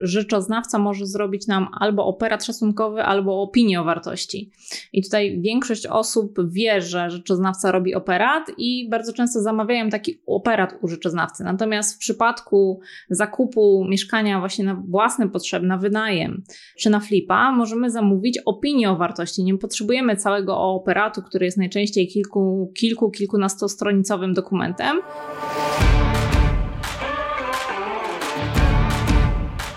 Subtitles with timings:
[0.00, 4.50] rzeczoznawca może zrobić nam albo operat szacunkowy, albo opinię o wartości.
[4.92, 10.74] I tutaj większość osób wie, że rzeczoznawca robi operat i bardzo często zamawiają taki operat
[10.82, 11.44] u rzeczoznawcy.
[11.44, 12.80] Natomiast w przypadku
[13.10, 16.42] zakupu mieszkania właśnie na własne potrzeby, na wynajem
[16.78, 19.44] czy na flipa, możemy zamówić opinię o wartości.
[19.44, 25.00] Nie potrzebujemy całego operatu, który jest najczęściej kilku, kilku kilkunastostronicowym dokumentem.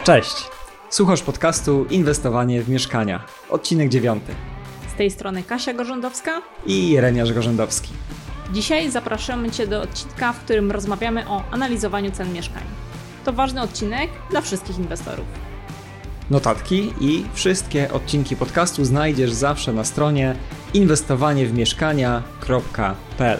[0.09, 0.35] Cześć!
[0.89, 3.25] Słuchasz podcastu Inwestowanie w mieszkania.
[3.49, 4.33] Odcinek dziewiąty.
[4.93, 7.89] Z tej strony Kasia Gorzędowska i Reniarz Gorzędowski.
[8.53, 12.63] Dzisiaj zapraszamy Cię do odcinka, w którym rozmawiamy o analizowaniu cen mieszkań.
[13.25, 15.25] To ważny odcinek dla wszystkich inwestorów.
[16.29, 20.35] Notatki i wszystkie odcinki podcastu znajdziesz zawsze na stronie
[20.73, 23.39] inwestowaniewmieszkania.pl.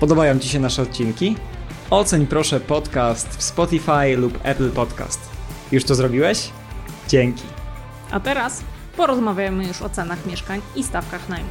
[0.00, 1.36] Podobają Ci się nasze odcinki?
[1.90, 5.35] Oceń proszę podcast w Spotify lub Apple Podcast.
[5.72, 6.48] Już to zrobiłeś?
[7.08, 7.42] Dzięki.
[8.10, 8.64] A teraz
[8.96, 11.48] porozmawiamy już o cenach mieszkań i stawkach najmu.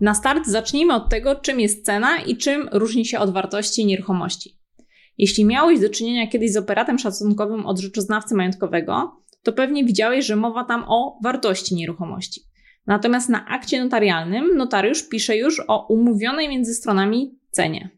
[0.00, 4.58] Na start zacznijmy od tego, czym jest cena i czym różni się od wartości nieruchomości.
[5.18, 10.36] Jeśli miałeś do czynienia kiedyś z operatem szacunkowym od rzeczoznawcy majątkowego, to pewnie widziałeś, że
[10.36, 12.53] mowa tam o wartości nieruchomości.
[12.86, 17.90] Natomiast na akcie notarialnym notariusz pisze już o umówionej między stronami cenie.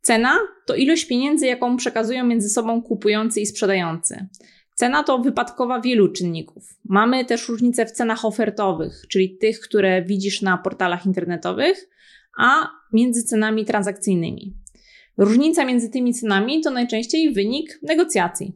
[0.00, 4.26] Cena to ilość pieniędzy, jaką przekazują między sobą kupujący i sprzedający.
[4.74, 6.76] Cena to wypadkowa wielu czynników.
[6.84, 11.88] Mamy też różnice w cenach ofertowych, czyli tych, które widzisz na portalach internetowych,
[12.38, 14.54] a między cenami transakcyjnymi.
[15.16, 18.52] Różnica między tymi cenami to najczęściej wynik negocjacji.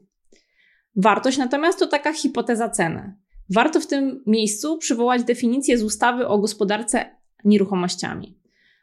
[0.96, 3.14] Wartość natomiast to taka hipoteza ceny.
[3.50, 7.04] Warto w tym miejscu przywołać definicję z ustawy o gospodarce
[7.44, 8.38] nieruchomościami.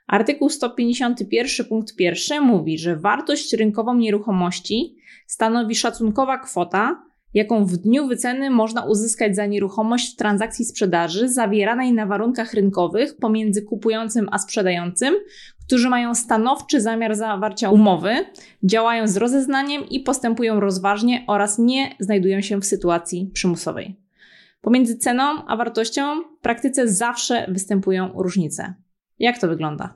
[0.08, 4.96] Artykuł 151 punkt 1 mówi, że wartość rynkową nieruchomości
[5.28, 11.94] stanowi szacunkowa kwota, jaką w dniu wyceny można uzyskać za nieruchomość w transakcji sprzedaży zawieranej
[11.94, 15.16] na warunkach rynkowych pomiędzy kupującym a sprzedającym,
[15.66, 18.16] którzy mają stanowczy zamiar zawarcia umowy,
[18.64, 24.05] działają z rozeznaniem i postępują rozważnie oraz nie znajdują się w sytuacji przymusowej.
[24.66, 28.74] Pomiędzy ceną a wartością w praktyce zawsze występują różnice.
[29.20, 29.94] Jak to wygląda?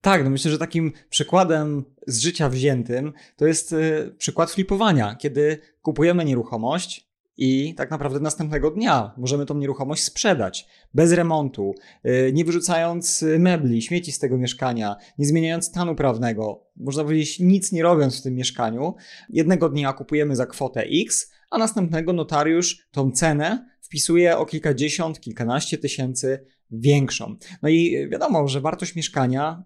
[0.00, 5.58] Tak, no myślę, że takim przykładem z życia wziętym to jest y, przykład flipowania, kiedy
[5.82, 11.74] kupujemy nieruchomość i tak naprawdę następnego dnia możemy tą nieruchomość sprzedać bez remontu,
[12.06, 17.72] y, nie wyrzucając mebli, śmieci z tego mieszkania, nie zmieniając stanu prawnego, można powiedzieć nic
[17.72, 18.94] nie robiąc w tym mieszkaniu.
[19.28, 25.78] Jednego dnia kupujemy za kwotę X, a następnego notariusz tą cenę wpisuje o kilkadziesiąt, kilkanaście
[25.78, 27.36] tysięcy większą.
[27.62, 29.64] No i wiadomo, że wartość mieszkania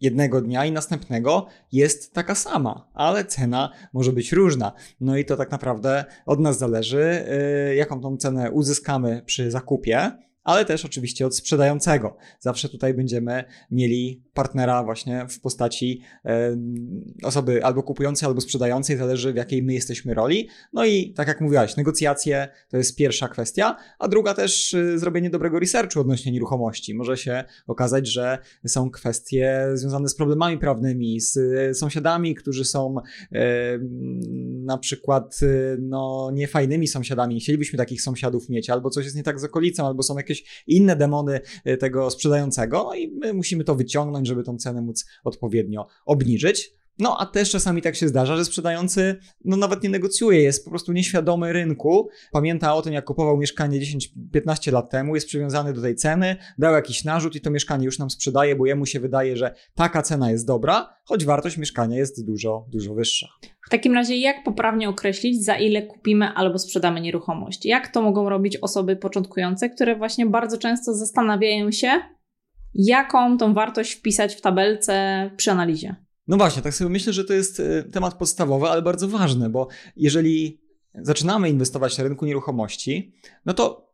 [0.00, 4.72] jednego dnia i następnego jest taka sama, ale cena może być różna.
[5.00, 7.26] No i to tak naprawdę od nas zależy,
[7.70, 10.12] y, jaką tą cenę uzyskamy przy zakupie
[10.44, 12.16] ale też oczywiście od sprzedającego.
[12.40, 16.00] Zawsze tutaj będziemy mieli partnera właśnie w postaci
[17.22, 20.48] osoby albo kupującej, albo sprzedającej, zależy w jakiej my jesteśmy roli.
[20.72, 25.30] No i tak jak mówiłaś, negocjacje to jest pierwsza kwestia, a druga też e, zrobienie
[25.30, 26.94] dobrego researchu odnośnie nieruchomości.
[26.94, 32.94] Może się okazać, że są kwestie związane z problemami prawnymi, z e, sąsiadami, którzy są
[34.64, 37.40] na przykład e, no, niefajnymi sąsiadami.
[37.40, 40.62] Chcielibyśmy takich sąsiadów mieć, albo coś jest nie tak z okolicą, albo są jakieś jakieś
[40.66, 45.04] inne demony e, tego sprzedającego, no i my musimy to wyciągnąć, żeby tą cenę móc
[45.24, 46.81] odpowiednio obniżyć.
[46.98, 50.70] No, a też czasami tak się zdarza, że sprzedający no, nawet nie negocjuje, jest po
[50.70, 52.08] prostu nieświadomy rynku.
[52.32, 53.80] Pamięta o tym, jak kupował mieszkanie
[54.34, 57.98] 10-15 lat temu, jest przywiązany do tej ceny, dał jakiś narzut i to mieszkanie już
[57.98, 62.26] nam sprzedaje, bo jemu się wydaje, że taka cena jest dobra, choć wartość mieszkania jest
[62.26, 63.28] dużo, dużo wyższa.
[63.66, 67.66] W takim razie, jak poprawnie określić, za ile kupimy albo sprzedamy nieruchomość?
[67.66, 71.90] Jak to mogą robić osoby początkujące, które właśnie bardzo często zastanawiają się,
[72.74, 75.96] jaką tą wartość wpisać w tabelce przy analizie?
[76.26, 79.68] No właśnie, tak sobie myślę, że to jest e, temat podstawowy, ale bardzo ważny, bo
[79.96, 80.60] jeżeli
[80.94, 83.14] zaczynamy inwestować na rynku nieruchomości,
[83.46, 83.92] no to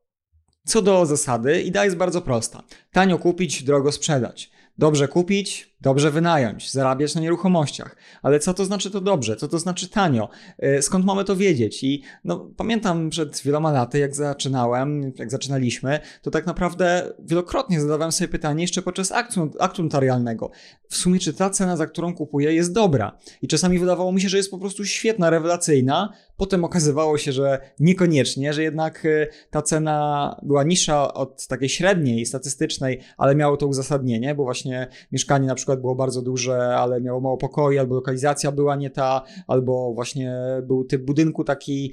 [0.67, 2.63] co do zasady, idea jest bardzo prosta.
[2.93, 4.51] Tanio kupić, drogo sprzedać.
[4.79, 7.97] Dobrze kupić, dobrze wynająć, zarabiać na nieruchomościach.
[8.23, 9.37] Ale co to znaczy to dobrze?
[9.37, 10.29] Co to znaczy tanio?
[10.59, 11.85] E, skąd mamy to wiedzieć?
[11.85, 18.13] I no, pamiętam przed wieloma laty, jak zaczynałem, jak zaczynaliśmy, to tak naprawdę wielokrotnie zadawałem
[18.13, 20.51] sobie pytanie jeszcze podczas aktu, aktu notarialnego.
[20.89, 23.19] W sumie, czy ta cena, za którą kupuję, jest dobra?
[23.43, 26.13] I czasami wydawało mi się, że jest po prostu świetna, rewelacyjna.
[26.37, 32.27] Potem okazywało się, że niekoniecznie, że jednak e, ta cena była niższa od takiej średniej,
[32.27, 34.68] statystycznej, ale miało to uzasadnienie, bo właśnie
[35.13, 39.23] mieszkanie na przykład było bardzo duże, ale miało mało pokoi, albo lokalizacja była nie ta,
[39.47, 41.93] albo właśnie był typ budynku taki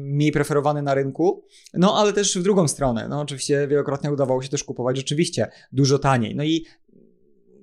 [0.00, 1.44] mniej preferowany na rynku.
[1.74, 3.06] No ale też w drugą stronę.
[3.08, 6.36] No oczywiście wielokrotnie udawało się też kupować rzeczywiście dużo taniej.
[6.36, 6.64] No i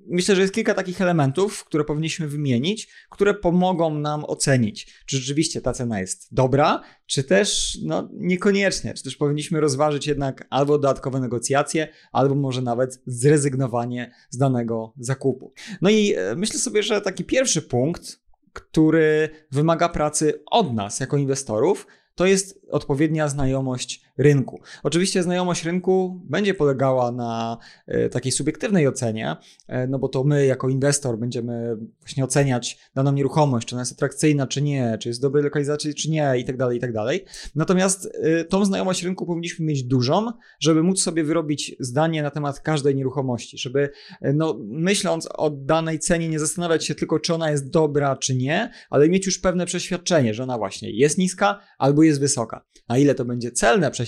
[0.08, 5.60] myślę, że jest kilka takich elementów, które powinniśmy wymienić, które pomogą nam ocenić, czy rzeczywiście
[5.60, 11.20] ta cena jest dobra, czy też no, niekoniecznie, czy też powinniśmy rozważyć jednak albo dodatkowe
[11.20, 15.52] negocjacje, albo może nawet zrezygnowanie z danego zakupu.
[15.82, 18.20] No i e, myślę sobie, że taki pierwszy punkt,
[18.52, 24.60] który wymaga pracy od nas jako inwestorów, to jest odpowiednia znajomość rynku.
[24.82, 29.36] Oczywiście znajomość rynku będzie polegała na e, takiej subiektywnej ocenie,
[29.68, 33.92] e, no bo to my jako inwestor będziemy właśnie oceniać daną nieruchomość, czy ona jest
[33.92, 36.92] atrakcyjna, czy nie, czy jest w dobrej lokalizacji, czy nie i tak dalej, i tak
[36.92, 37.24] dalej.
[37.54, 42.60] Natomiast e, tą znajomość rynku powinniśmy mieć dużą, żeby móc sobie wyrobić zdanie na temat
[42.60, 43.90] każdej nieruchomości, żeby
[44.34, 48.70] no, myśląc o danej cenie nie zastanawiać się tylko, czy ona jest dobra, czy nie,
[48.90, 52.64] ale mieć już pewne przeświadczenie, że ona właśnie jest niska albo jest wysoka.
[52.88, 54.05] A ile to będzie celne przeświadczenie,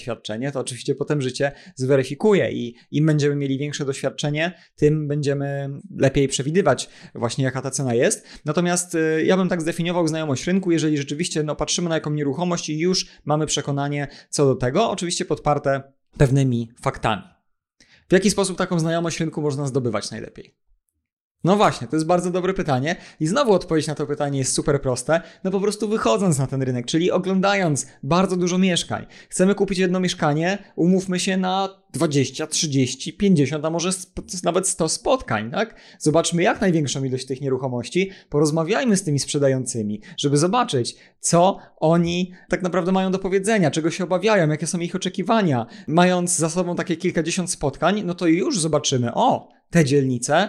[0.52, 6.88] to oczywiście potem życie zweryfikuje i im będziemy mieli większe doświadczenie, tym będziemy lepiej przewidywać
[7.14, 8.26] właśnie jaka ta cena jest.
[8.44, 12.68] Natomiast y, ja bym tak zdefiniował znajomość rynku, jeżeli rzeczywiście no, patrzymy na jaką nieruchomość
[12.68, 15.82] i już mamy przekonanie co do tego, oczywiście podparte
[16.18, 17.22] pewnymi faktami.
[18.08, 20.67] W jaki sposób taką znajomość rynku można zdobywać najlepiej?
[21.44, 24.82] No właśnie, to jest bardzo dobre pytanie i znowu odpowiedź na to pytanie jest super
[24.82, 25.20] proste.
[25.44, 29.06] No po prostu wychodząc na ten rynek, czyli oglądając bardzo dużo mieszkań.
[29.28, 33.90] Chcemy kupić jedno mieszkanie, umówmy się na 20, 30, 50, a może
[34.44, 35.80] nawet 100 spotkań, tak?
[35.98, 42.62] Zobaczmy jak największą ilość tych nieruchomości, porozmawiajmy z tymi sprzedającymi, żeby zobaczyć, co oni tak
[42.62, 45.66] naprawdę mają do powiedzenia, czego się obawiają, jakie są ich oczekiwania.
[45.86, 50.48] Mając za sobą takie kilkadziesiąt spotkań, no to już zobaczymy, o, te dzielnice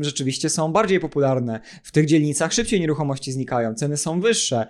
[0.00, 1.60] rzeczywiście są bardziej popularne.
[1.82, 4.66] W tych dzielnicach szybciej nieruchomości znikają, ceny są wyższe,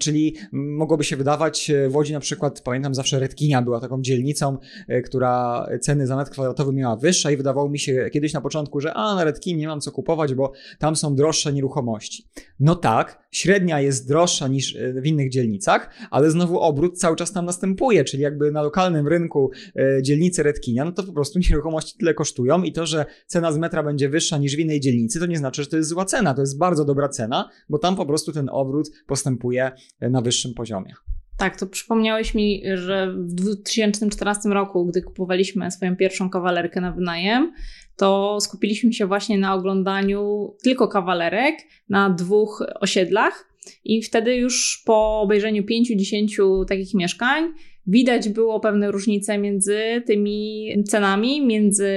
[0.00, 4.58] czyli mogłoby się wydawać, y, w Łodzi na przykład, pamiętam zawsze Redkinia była taką dzielnicą,
[4.90, 8.80] y, która ceny za metr kwadratowy miała wyższe i wydawało mi się kiedyś na początku,
[8.80, 12.28] że a na Redkinie nie mam co kupować, bo tam są droższe nieruchomości.
[12.60, 17.32] No tak, średnia jest droższa niż y, w innych dzielnicach, ale znowu obrót cały czas
[17.32, 21.98] tam następuje, czyli jakby na lokalnym rynku y, dzielnicy Redkinia, no to po prostu nieruchomości
[21.98, 25.26] tyle kosztują i to że cena z metra będzie wyższa niż w innej dzielnicy, to
[25.26, 26.34] nie znaczy, że to jest zła cena.
[26.34, 30.54] To jest bardzo dobra cena, bo tam po prostu ten obrót postępuje e, na wyższym
[30.54, 30.94] poziomie.
[31.36, 37.52] Tak, to przypomniałeś mi, że w 2014 roku, gdy kupowaliśmy swoją pierwszą kawalerkę na wynajem,
[37.96, 41.54] to skupiliśmy się właśnie na oglądaniu tylko kawalerek
[41.88, 43.48] na dwóch osiedlach.
[43.84, 47.44] I wtedy już po obejrzeniu 5-10 takich mieszkań
[47.86, 51.92] widać było pewne różnice między tymi cenami, między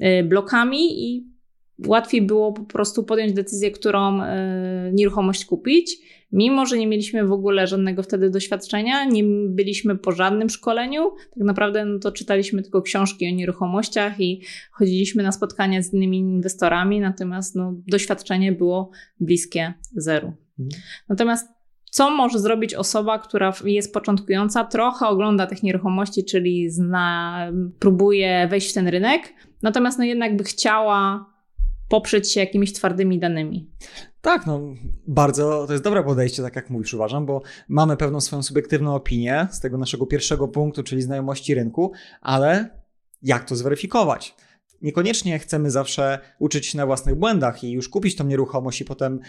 [0.00, 1.26] Y, blokami i
[1.86, 4.26] łatwiej było po prostu podjąć decyzję, którą y,
[4.92, 5.96] nieruchomość kupić.
[6.32, 11.44] Mimo, że nie mieliśmy w ogóle żadnego wtedy doświadczenia, nie byliśmy po żadnym szkoleniu, tak
[11.44, 14.42] naprawdę no to czytaliśmy tylko książki o nieruchomościach i
[14.72, 18.90] chodziliśmy na spotkania z innymi inwestorami, natomiast no, doświadczenie było
[19.20, 20.32] bliskie zeru.
[20.58, 20.82] Mhm.
[21.08, 21.48] Natomiast
[21.90, 27.38] co może zrobić osoba, która jest początkująca, trochę ogląda tych nieruchomości, czyli zna,
[27.78, 31.26] próbuje wejść w ten rynek, natomiast no jednak by chciała
[31.88, 33.70] poprzeć się jakimiś twardymi danymi.
[34.22, 34.60] Tak, no
[35.06, 39.48] bardzo to jest dobre podejście, tak jak mówisz, uważam, bo mamy pewną swoją subiektywną opinię
[39.50, 42.70] z tego naszego pierwszego punktu, czyli znajomości rynku, ale
[43.22, 44.34] jak to zweryfikować?
[44.82, 49.20] Niekoniecznie chcemy zawsze uczyć się na własnych błędach i już kupić tą nieruchomość i potem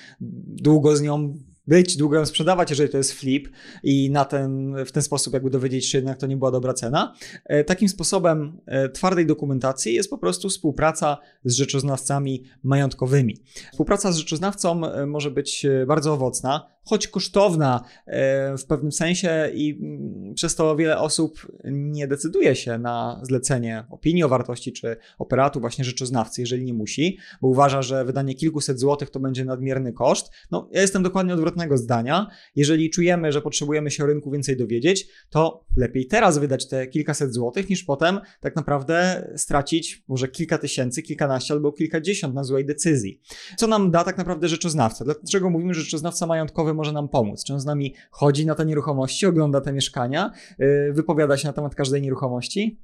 [0.47, 1.33] długo z nią
[1.67, 3.49] być, długo ją sprzedawać, jeżeli to jest flip
[3.83, 7.13] i na ten, w ten sposób jakby dowiedzieć się jednak to nie była dobra cena.
[7.45, 13.37] E, takim sposobem e, twardej dokumentacji jest po prostu współpraca z rzeczoznawcami majątkowymi.
[13.71, 19.79] Współpraca z rzeczoznawcą e, może być bardzo owocna, choć kosztowna e, w pewnym sensie i
[19.81, 25.59] mm, przez to wiele osób nie decyduje się na zlecenie opinii o wartości czy operatu
[25.59, 30.31] właśnie rzeczoznawcy, jeżeli nie musi, bo uważa, że wydanie kilkuset złotych to będzie nadmierny koszt.
[30.51, 32.27] No, ja jestem dokładnie odwrotnego zdania.
[32.55, 37.33] Jeżeli czujemy, że potrzebujemy się o rynku więcej dowiedzieć, to lepiej teraz wydać te kilkaset
[37.33, 43.21] złotych, niż potem tak naprawdę stracić może kilka tysięcy, kilkanaście albo kilkadziesiąt na złej decyzji.
[43.57, 45.05] Co nam da tak naprawdę rzeczoznawca?
[45.05, 47.43] Dlaczego mówimy, że rzeczoznawca majątkowy może nam pomóc?
[47.43, 51.53] Czy on z nami chodzi na te nieruchomości, ogląda te mieszkania, yy, wypowiada się na
[51.53, 52.79] temat każdej nieruchomości?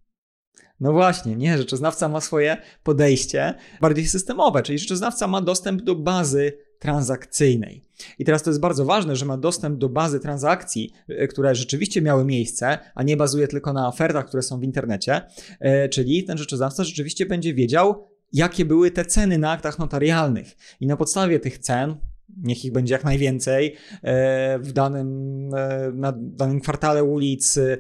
[0.80, 6.54] No właśnie, nie, rzeczoznawca ma swoje podejście bardziej systemowe, czyli rzeczoznawca ma dostęp do bazy
[6.80, 7.86] transakcyjnej.
[8.20, 12.02] I teraz to jest bardzo ważne, że ma dostęp do bazy transakcji, yy, które rzeczywiście
[12.02, 15.22] miały miejsce, a nie bazuje tylko na ofertach, które są w internecie,
[15.62, 20.56] yy, czyli ten rzeczoznawca rzeczywiście będzie wiedział, jakie były te ceny na aktach notarialnych.
[20.80, 21.96] I na podstawie tych cen,
[22.44, 25.10] niech ich będzie jak najwięcej e, w danym,
[25.56, 27.78] e, na danym kwartale ulic, e,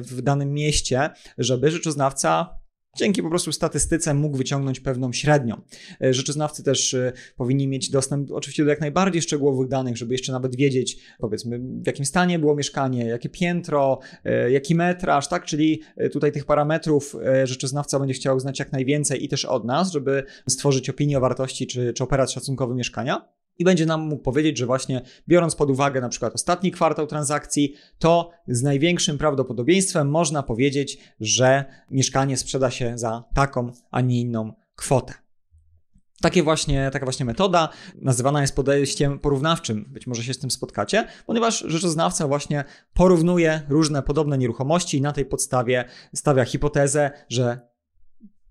[0.00, 2.58] w danym mieście, żeby rzeczoznawca
[2.96, 5.60] dzięki po prostu statystyce mógł wyciągnąć pewną średnią.
[6.00, 6.96] Rzeczoznawcy też
[7.36, 11.86] powinni mieć dostęp oczywiście do jak najbardziej szczegółowych danych, żeby jeszcze nawet wiedzieć, powiedzmy, w
[11.86, 13.98] jakim stanie było mieszkanie, jakie piętro,
[14.50, 15.44] jaki metraż, tak?
[15.44, 20.24] Czyli tutaj tych parametrów rzeczoznawca będzie chciał znać jak najwięcej i też od nas, żeby
[20.48, 24.66] stworzyć opinię o wartości czy, czy operat szacunkowy mieszkania i będzie nam mógł powiedzieć, że
[24.66, 30.98] właśnie biorąc pod uwagę na przykład ostatni kwartał transakcji, to z największym prawdopodobieństwem można powiedzieć,
[31.20, 35.14] że mieszkanie sprzeda się za taką, a nie inną kwotę.
[36.20, 39.84] Takie właśnie, taka właśnie metoda nazywana jest podejściem porównawczym.
[39.88, 45.12] Być może się z tym spotkacie, ponieważ rzeczoznawca właśnie porównuje różne podobne nieruchomości i na
[45.12, 45.84] tej podstawie
[46.14, 47.60] stawia hipotezę, że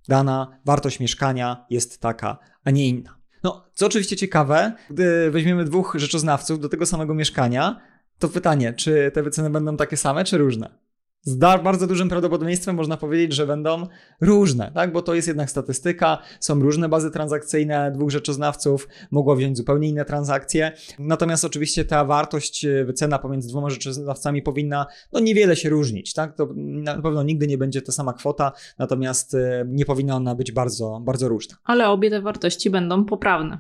[0.07, 3.16] dana wartość mieszkania jest taka, a nie inna.
[3.43, 7.81] No, co oczywiście ciekawe, gdy weźmiemy dwóch rzeczoznawców do tego samego mieszkania,
[8.19, 10.86] to pytanie, czy te wyceny będą takie same, czy różne?
[11.21, 13.87] Z bardzo dużym prawdopodobieństwem można powiedzieć, że będą
[14.21, 14.91] różne, tak?
[14.91, 20.05] bo to jest jednak statystyka, są różne bazy transakcyjne, dwóch rzeczoznawców mogło wziąć zupełnie inne
[20.05, 26.13] transakcje, natomiast oczywiście ta wartość, e, wycena pomiędzy dwoma rzeczoznawcami powinna no, niewiele się różnić,
[26.13, 26.35] tak?
[26.35, 30.51] to na pewno nigdy nie będzie ta sama kwota, natomiast e, nie powinna ona być
[30.51, 31.55] bardzo, bardzo różna.
[31.63, 33.59] Ale obie te wartości będą poprawne.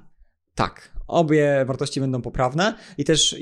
[0.55, 3.35] Tak, obie wartości będą poprawne i też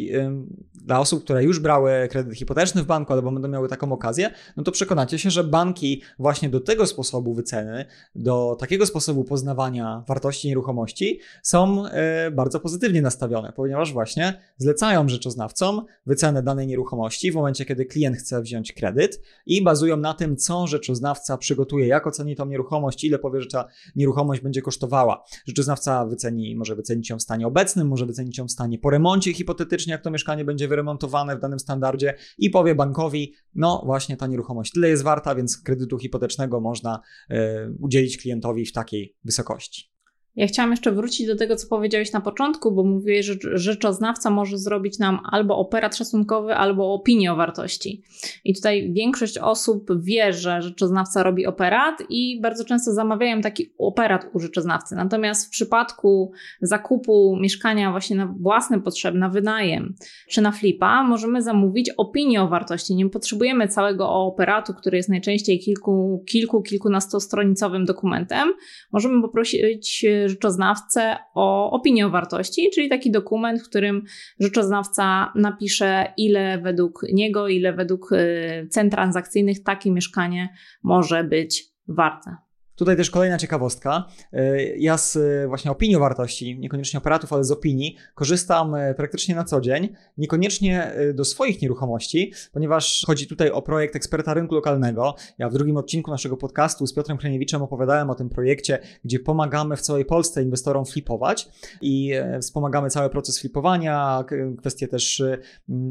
[0.85, 4.63] dla osób, które już brały kredyt hipoteczny w banku albo będą miały taką okazję, no
[4.63, 10.47] to przekonacie się, że banki właśnie do tego sposobu wyceny, do takiego sposobu poznawania wartości
[10.47, 17.65] nieruchomości są yy, bardzo pozytywnie nastawione, ponieważ właśnie zlecają rzeczoznawcom wycenę danej nieruchomości w momencie,
[17.65, 22.45] kiedy klient chce wziąć kredyt i bazują na tym, co rzeczoznawca przygotuje, jak oceni tą
[22.45, 25.23] nieruchomość, ile powie, że ta nieruchomość będzie kosztowała.
[25.45, 29.33] Rzeczoznawca wyceni, może wycenić ją w stanie obecnym, może wycenić ją w stanie po remoncie
[29.33, 34.27] hipotetycznie, jak to mieszkanie będzie wyremontowane w danym standardzie i powie bankowi, no właśnie ta
[34.27, 37.01] nieruchomość tyle jest warta, więc kredytu hipotecznego można
[37.31, 37.35] y,
[37.79, 39.94] udzielić klientowi w takiej wysokości.
[40.35, 44.57] Ja chciałam jeszcze wrócić do tego, co powiedziałeś na początku, bo mówiłeś, że rzeczoznawca może
[44.57, 48.03] zrobić nam albo operat szacunkowy, albo opinię o wartości.
[48.43, 54.27] I tutaj większość osób wie, że rzeczoznawca robi operat i bardzo często zamawiają taki operat
[54.33, 54.95] u rzeczoznawcy.
[54.95, 59.95] Natomiast w przypadku zakupu mieszkania właśnie na własne potrzeby, na wynajem
[60.29, 62.95] czy na flipa, możemy zamówić opinię o wartości.
[62.95, 68.53] Nie potrzebujemy całego operatu, który jest najczęściej kilku, kilku kilkunastostronicowym dokumentem.
[68.91, 74.03] Możemy poprosić rzeczoznawcę o opinię wartości, czyli taki dokument, w którym
[74.39, 80.49] rzeczoznawca napisze, ile według niego, ile według y, cen transakcyjnych takie mieszkanie
[80.83, 82.44] może być warte.
[82.75, 84.05] Tutaj też kolejna ciekawostka.
[84.33, 89.35] E, ja z e, właśnie opinii wartości, niekoniecznie operatów, ale z opinii, korzystam e, praktycznie
[89.35, 95.15] na co dzień, niekoniecznie do swoich nieruchomości, ponieważ chodzi tutaj o projekt eksperta rynku lokalnego.
[95.37, 99.77] Ja w drugim odcinku naszego podcastu z Piotrem Kremiewiczem opowiadałem o tym projekcie, gdzie pomagamy
[99.77, 101.49] w całej Polsce inwestorom flipować
[101.81, 104.23] i wspomagamy cały proces flipowania,
[104.57, 105.23] kwestie też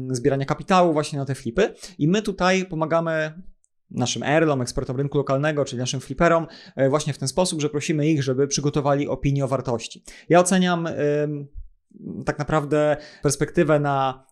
[0.09, 1.73] zbierania kapitału właśnie na te flipy.
[1.97, 3.33] I my tutaj pomagamy
[3.91, 8.07] naszym Erlom, ekspertom rynku lokalnego, czyli naszym fliperom, e, właśnie w ten sposób, że prosimy
[8.07, 10.03] ich, żeby przygotowali opinię o wartości.
[10.29, 10.87] Ja oceniam
[12.25, 14.25] tak naprawdę perspektywę na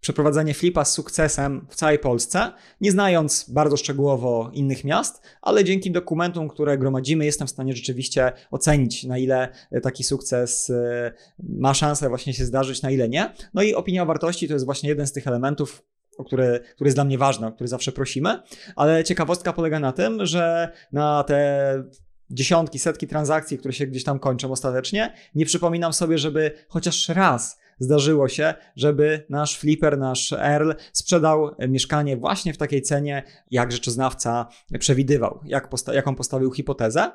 [0.00, 5.90] przeprowadzenie flipa z sukcesem w całej Polsce, nie znając bardzo szczegółowo innych miast, ale dzięki
[5.90, 9.48] dokumentom, które gromadzimy, jestem w stanie rzeczywiście ocenić, na ile
[9.82, 13.34] taki sukces e, ma szansę właśnie się zdarzyć, na ile nie.
[13.54, 15.82] No i opinia o wartości to jest właśnie jeden z tych elementów,
[16.18, 18.42] o które, który jest dla mnie ważny, o który zawsze prosimy,
[18.76, 21.82] ale ciekawostka polega na tym, że na te
[22.30, 27.58] dziesiątki, setki transakcji, które się gdzieś tam kończą ostatecznie, nie przypominam sobie, żeby chociaż raz
[27.78, 34.46] zdarzyło się, żeby nasz flipper, nasz Earl sprzedał mieszkanie właśnie w takiej cenie, jak rzeczoznawca
[34.78, 37.12] przewidywał, jak posta jaką postawił hipotezę.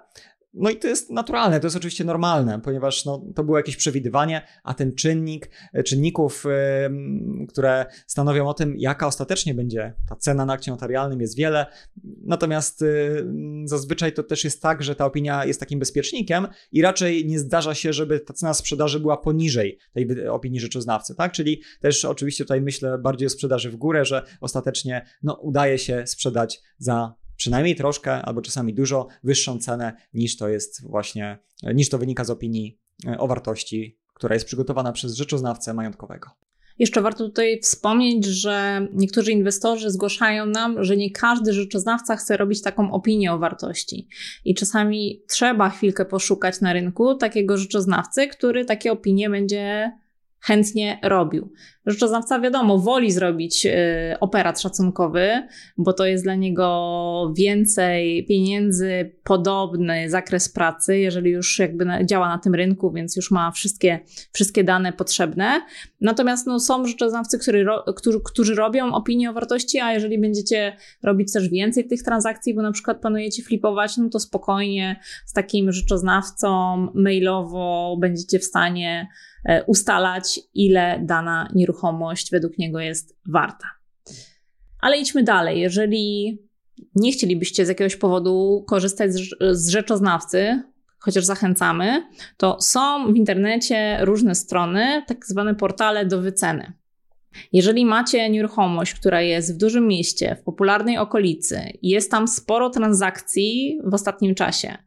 [0.54, 4.42] No i to jest naturalne, to jest oczywiście normalne, ponieważ no, to było jakieś przewidywanie,
[4.64, 6.46] a ten czynnik, e, czynników,
[7.50, 11.66] które stanowią o tym, jaka ostatecznie będzie ta cena na akcie notarialnym jest wiele.
[12.26, 13.28] Natomiast yy,
[13.66, 17.76] zazwyczaj to też jest tak, że ta opinia jest takim bezpiecznikiem i raczej nie zdarza
[17.76, 21.32] się, żeby ta cena sprzedaży była poniżej tej opinii rzeczoznawcy, tak?
[21.32, 26.04] Czyli też oczywiście tutaj myślę bardziej o sprzedaży w górę, że ostatecznie no, udaje się
[26.08, 31.38] sprzedać za przynajmniej troszkę, albo czasami dużo wyższą cenę niż to jest właśnie,
[31.74, 36.30] niż to wynika z opinii e, o wartości, która jest przygotowana przez rzeczoznawcę majątkowego.
[36.80, 42.62] Jeszcze warto tutaj wspomnieć, że niektórzy inwestorzy zgłaszają nam, że nie każdy rzeczoznawca chce robić
[42.62, 44.08] taką opinię o wartości.
[44.46, 49.92] I czasami trzeba chwilkę poszukać na rynku takiego rzeczoznawcy, który takie opinie będzie
[50.42, 51.52] chętnie robił.
[51.86, 60.10] Rzeczoznawca, wiadomo, woli zrobić y, operat szacunkowy, bo to jest dla niego więcej pieniędzy, podobny
[60.10, 64.00] zakres pracy, jeżeli już jakby działa na tym rynku, więc już ma wszystkie,
[64.34, 65.62] wszystkie dane potrzebne.
[66.02, 71.34] Natomiast no, są rzeczoznawcy, którzy, którzy, którzy robią opinię o wartości, a jeżeli będziecie robić
[71.34, 76.78] też więcej tych transakcji, bo na przykład planujecie flipować, no to spokojnie z takim rzeczoznawcą
[76.94, 79.08] mailowo będziecie w stanie
[79.68, 83.68] ustalać, ile dana nieruchomość według niego jest warta.
[84.82, 85.60] Ale idźmy dalej.
[85.60, 86.38] Jeżeli
[86.96, 89.20] nie chcielibyście z jakiegoś powodu korzystać z,
[89.52, 90.64] z rzeczoznawcy,
[91.00, 92.08] chociaż zachęcamy,
[92.38, 96.74] to są w internecie różne strony, tak zwane portale do wyceny.
[97.54, 103.80] Jeżeli macie nieruchomość, która jest w dużym mieście, w popularnej okolicy, jest tam sporo transakcji
[103.84, 104.78] w ostatnim czasie,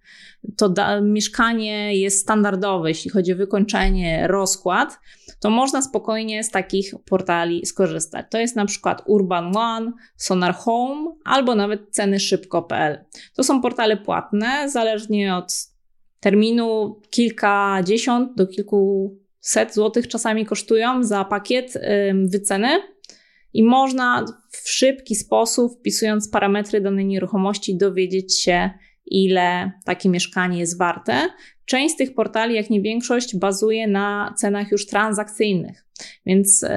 [0.56, 5.00] to da, mieszkanie jest standardowe, jeśli chodzi o wykończenie, rozkład,
[5.40, 8.26] to można spokojnie z takich portali skorzystać.
[8.30, 13.04] To jest na przykład Urban One, Sonar Home albo nawet ceny szybko.pl.
[13.34, 15.54] To są portale płatne, zależnie od
[16.20, 21.72] terminu kilkadziesiąt do kilkuset złotych czasami kosztują za pakiet
[22.24, 22.68] wyceny.
[23.52, 28.70] I można w szybki sposób, wpisując parametry danej nieruchomości, dowiedzieć się,
[29.06, 31.28] ile takie mieszkanie jest warte.
[31.64, 35.84] Część z tych portali, jak nie większość, bazuje na cenach już transakcyjnych.
[36.26, 36.68] Więc y,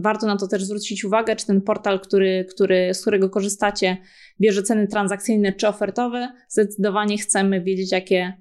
[0.00, 3.96] warto na to też zwrócić uwagę, czy ten portal, który, który, z którego korzystacie,
[4.40, 6.32] bierze ceny transakcyjne czy ofertowe.
[6.48, 8.32] Zdecydowanie chcemy wiedzieć, jakie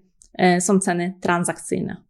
[0.58, 2.06] y, są ceny transakcyjne.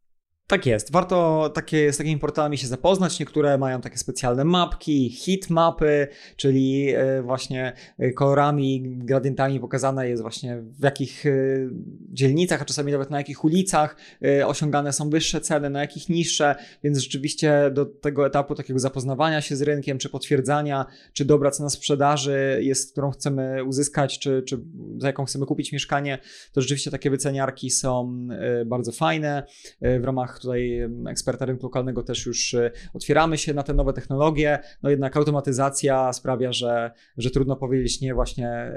[0.47, 0.91] Tak jest.
[0.91, 3.19] Warto takie, z takimi portalami się zapoznać.
[3.19, 10.21] Niektóre mają takie specjalne mapki, hit mapy, czyli e, właśnie e, kolorami, gradientami pokazane jest
[10.21, 11.29] właśnie w jakich e,
[12.09, 13.97] dzielnicach, a czasami nawet na jakich ulicach
[14.45, 19.55] osiągane są wyższe ceny, na jakich niższe, więc rzeczywiście do tego etapu takiego zapoznawania się
[19.55, 24.59] z rynkiem, czy potwierdzania, czy dobra cena sprzedaży jest, którą chcemy uzyskać, czy, czy
[24.97, 26.17] za jaką chcemy kupić mieszkanie,
[26.53, 28.27] to rzeczywiście takie wyceniarki są
[28.65, 29.43] bardzo fajne
[29.81, 34.59] w ramach tutaj eksperta rynku lokalnego też już e, otwieramy się na te nowe technologie,
[34.83, 38.71] no jednak automatyzacja sprawia, że, że trudno powiedzieć nie właśnie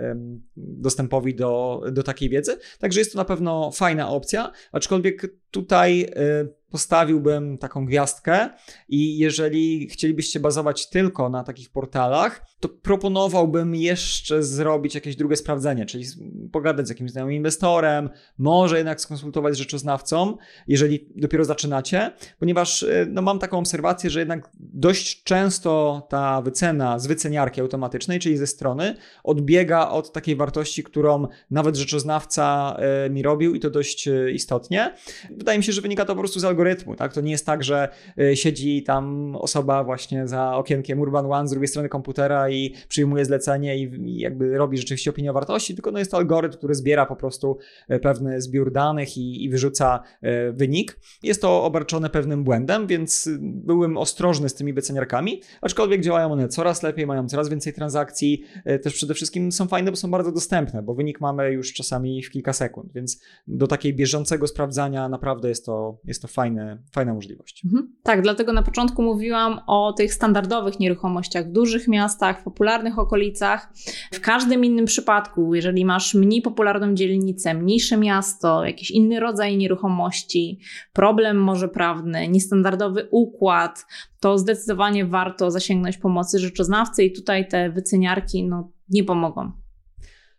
[0.56, 2.58] dostępowi do, do takiej wiedzy.
[2.78, 8.50] Także jest to na pewno fajna opcja, aczkolwiek tutaj e, postawiłbym taką gwiazdkę
[8.88, 15.86] i jeżeli chcielibyście bazować tylko na takich portalach, to proponowałbym jeszcze zrobić jakieś drugie sprawdzenie,
[15.86, 16.04] czyli
[16.52, 20.36] pogadać z jakimś znajomym inwestorem, może jednak skonsultować z rzeczoznawcą,
[20.68, 26.98] jeżeli dopiero zaczynacie, ponieważ y, no, mam taką obserwację, że jednak dość często ta wycena
[26.98, 28.94] z wyceniarki automatycznej, czyli ze strony,
[29.24, 34.94] odbiega od takiej wartości, którą nawet rzeczoznawca y, mi robił i to dość y, istotnie.
[35.30, 37.12] Wydaje mi się, że wynika to po prostu z algorytmu, tak?
[37.12, 37.88] To nie jest tak, że
[38.34, 43.78] siedzi tam osoba właśnie za okienkiem Urban One z drugiej strony komputera i przyjmuje zlecenie
[43.78, 47.16] i, jakby robi rzeczywiście opinię o wartości, tylko no jest to algorytm, który zbiera po
[47.16, 47.58] prostu
[47.88, 50.98] e, pewny zbiór danych i, i wyrzuca e, wynik.
[51.22, 56.82] Jest to obarczone pewnym błędem, więc byłem ostrożny z tymi wyceniarkami, aczkolwiek działają one coraz
[56.82, 60.82] lepiej, mają coraz więcej transakcji, e, też przede wszystkim są fajne, bo są bardzo dostępne,
[60.82, 65.66] bo wynik mamy już czasami w kilka sekund, więc do takiej bieżącego sprawdzania naprawdę jest
[65.66, 67.64] to, jest to fajne, fajna możliwość.
[67.64, 67.92] Mhm.
[68.02, 73.72] Tak, dlatego na początku mówiłam o tych standardowych nieruchomościach w dużych miastach, w popularnych okolicach.
[74.12, 80.60] W każdym innym przypadku, jeżeli masz mniej popularną dzielnicę, mniejsze miasto, jakiś inny rodzaj nieruchomości,
[80.92, 83.86] problem może prawny, niestandardowy układ,
[84.20, 89.52] to zdecydowanie warto zasięgnąć pomocy rzeczoznawcy i tutaj te wyceniarki no, nie pomogą.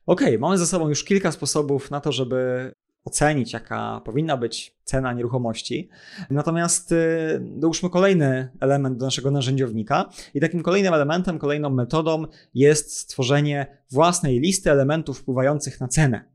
[0.06, 2.72] Okej, okay, mamy za sobą już kilka sposobów na to, żeby
[3.10, 5.90] ocenić, jaka powinna być cena nieruchomości.
[6.30, 6.96] Natomiast y,
[7.42, 14.40] dołóżmy kolejny element do naszego narzędziownika i takim kolejnym elementem, kolejną metodą jest stworzenie własnej
[14.40, 16.26] listy elementów wpływających na cenę.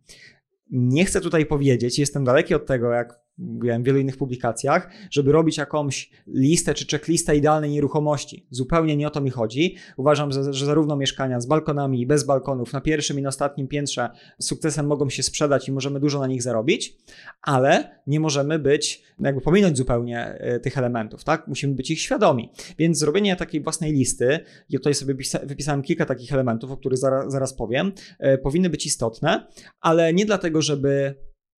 [0.70, 5.32] Nie chcę tutaj powiedzieć, jestem daleki od tego, jak mówiłem w wielu innych publikacjach, żeby
[5.32, 8.46] robić jakąś listę czy checklistę idealnej nieruchomości.
[8.50, 9.76] Zupełnie nie o to mi chodzi.
[9.96, 14.10] Uważam, że, zarówno mieszkania z balkonami i bez balkonów na pierwszym i na ostatnim piętrze
[14.38, 16.96] z sukcesem mogą się sprzedać i możemy dużo na nich zarobić,
[17.42, 21.48] ale nie możemy być, jakby pominąć zupełnie e, tych elementów, tak?
[21.48, 22.50] Musimy być ich świadomi.
[22.78, 27.32] Więc zrobienie takiej własnej listy, ja tutaj sobie wypisałem kilka takich elementów, o których zaraz,
[27.32, 29.46] zaraz powiem, e, powinny być istotne,
[29.80, 31.14] ale nie dlatego, żeby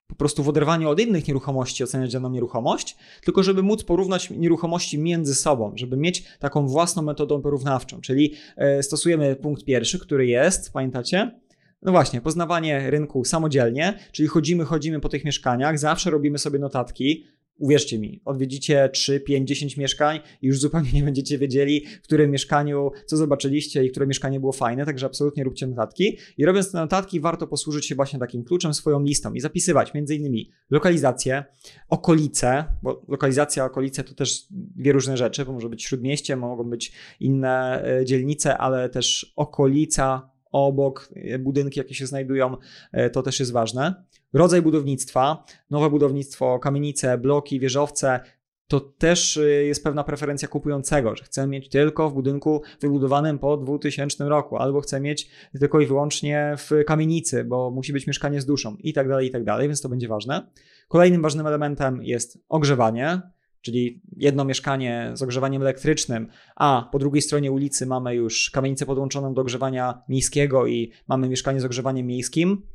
[0.07, 4.99] po prostu w oderwaniu od innych nieruchomości oceniać daną nieruchomość, tylko żeby móc porównać nieruchomości
[4.99, 8.01] między sobą, żeby mieć taką własną metodę porównawczą.
[8.01, 11.39] Czyli e, stosujemy punkt pierwszy, który jest, pamiętacie?
[11.81, 17.25] No właśnie, poznawanie rynku samodzielnie, czyli chodzimy, chodzimy po tych mieszkaniach, zawsze robimy sobie notatki,
[17.57, 22.31] Uwierzcie mi, odwiedzicie 3, 5, 10 mieszkań i już zupełnie nie będziecie wiedzieli, w którym
[22.31, 26.17] mieszkaniu, co zobaczyliście i które mieszkanie było fajne, także absolutnie róbcie notatki.
[26.37, 30.51] I robiąc te notatki, warto posłużyć się właśnie takim kluczem, swoją listą i zapisywać innymi
[30.69, 31.43] lokalizację,
[31.89, 36.91] okolice, bo lokalizacja, okolice to też dwie różne rzeczy, bo może być śródmieście, mogą być
[37.19, 42.57] inne e, dzielnice, ale też okolica, obok, e, budynki, jakie się znajdują,
[42.91, 44.03] e, to też jest ważne.
[44.33, 48.19] Rodzaj budownictwa, nowe budownictwo, kamienice, bloki, wieżowce,
[48.67, 53.57] to też e, jest pewna preferencja kupującego, że chcę mieć tylko w budynku wybudowanym po
[53.57, 58.45] 2000 roku, albo chcę mieć tylko i wyłącznie w kamienicy, bo musi być mieszkanie z
[58.45, 60.47] duszą i tak dalej, i tak dalej, więc to będzie ważne.
[60.87, 63.21] Kolejnym ważnym elementem jest ogrzewanie,
[63.65, 69.33] czyli jedno mieszkanie z ogrzewaniem elektrycznym, a po drugiej stronie ulicy mamy już kamienicę podłączoną
[69.33, 72.67] do ogrzewania miejskiego i mamy mieszkanie z ogrzewaniem miejskim.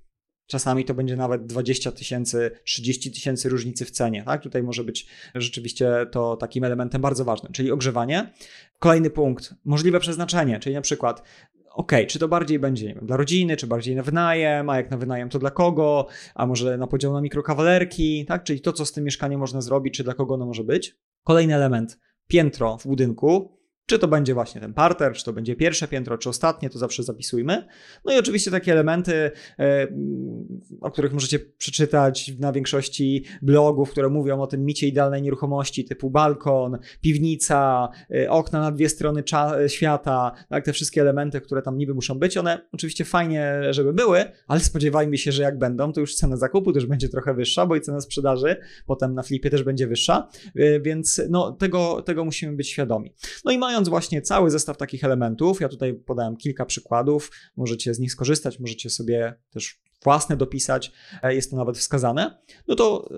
[0.47, 4.23] Czasami to będzie nawet 20 tysięcy, 30 tysięcy różnicy w cenie.
[4.25, 4.43] Tak?
[4.43, 8.33] Tutaj może być rzeczywiście to takim elementem bardzo ważnym, czyli ogrzewanie.
[8.79, 11.23] Kolejny punkt, możliwe przeznaczenie, czyli na przykład
[11.71, 14.97] ok, czy to bardziej będzie wiem, dla rodziny, czy bardziej na wynajem, a jak na
[14.97, 18.45] wynajem to dla kogo, a może na podział na mikrokawalerki, tak?
[18.45, 20.97] Czyli to, co z tym mieszkaniem można zrobić, czy dla kogo ono może być.
[21.25, 23.60] Kolejny element, piętro w budynku.
[23.91, 27.03] Czy to będzie właśnie ten parter, czy to będzie pierwsze piętro, czy ostatnie, to zawsze
[27.03, 27.67] zapisujmy.
[28.05, 29.87] No i oczywiście takie elementy, e,
[30.81, 36.11] o których możecie przeczytać na większości blogów, które mówią o tym micie idealnej nieruchomości, typu
[36.11, 39.23] balkon, piwnica, e, okna na dwie strony
[39.67, 44.25] świata, tak, te wszystkie elementy, które tam niby muszą być, one oczywiście fajnie, żeby były,
[44.49, 47.77] ale spodziewajmy się, że jak będą, to już cena zakupu też będzie trochę wyższa, bo
[47.77, 52.57] i cena sprzedaży potem na flipie też będzie wyższa, e, więc no, tego, tego musimy
[52.57, 53.15] być świadomi.
[53.45, 57.95] No i mając Mając właśnie cały zestaw takich elementów, ja tutaj podałem kilka przykładów, możecie
[57.95, 63.09] z nich skorzystać, możecie sobie też własne dopisać, e, jest to nawet wskazane, no to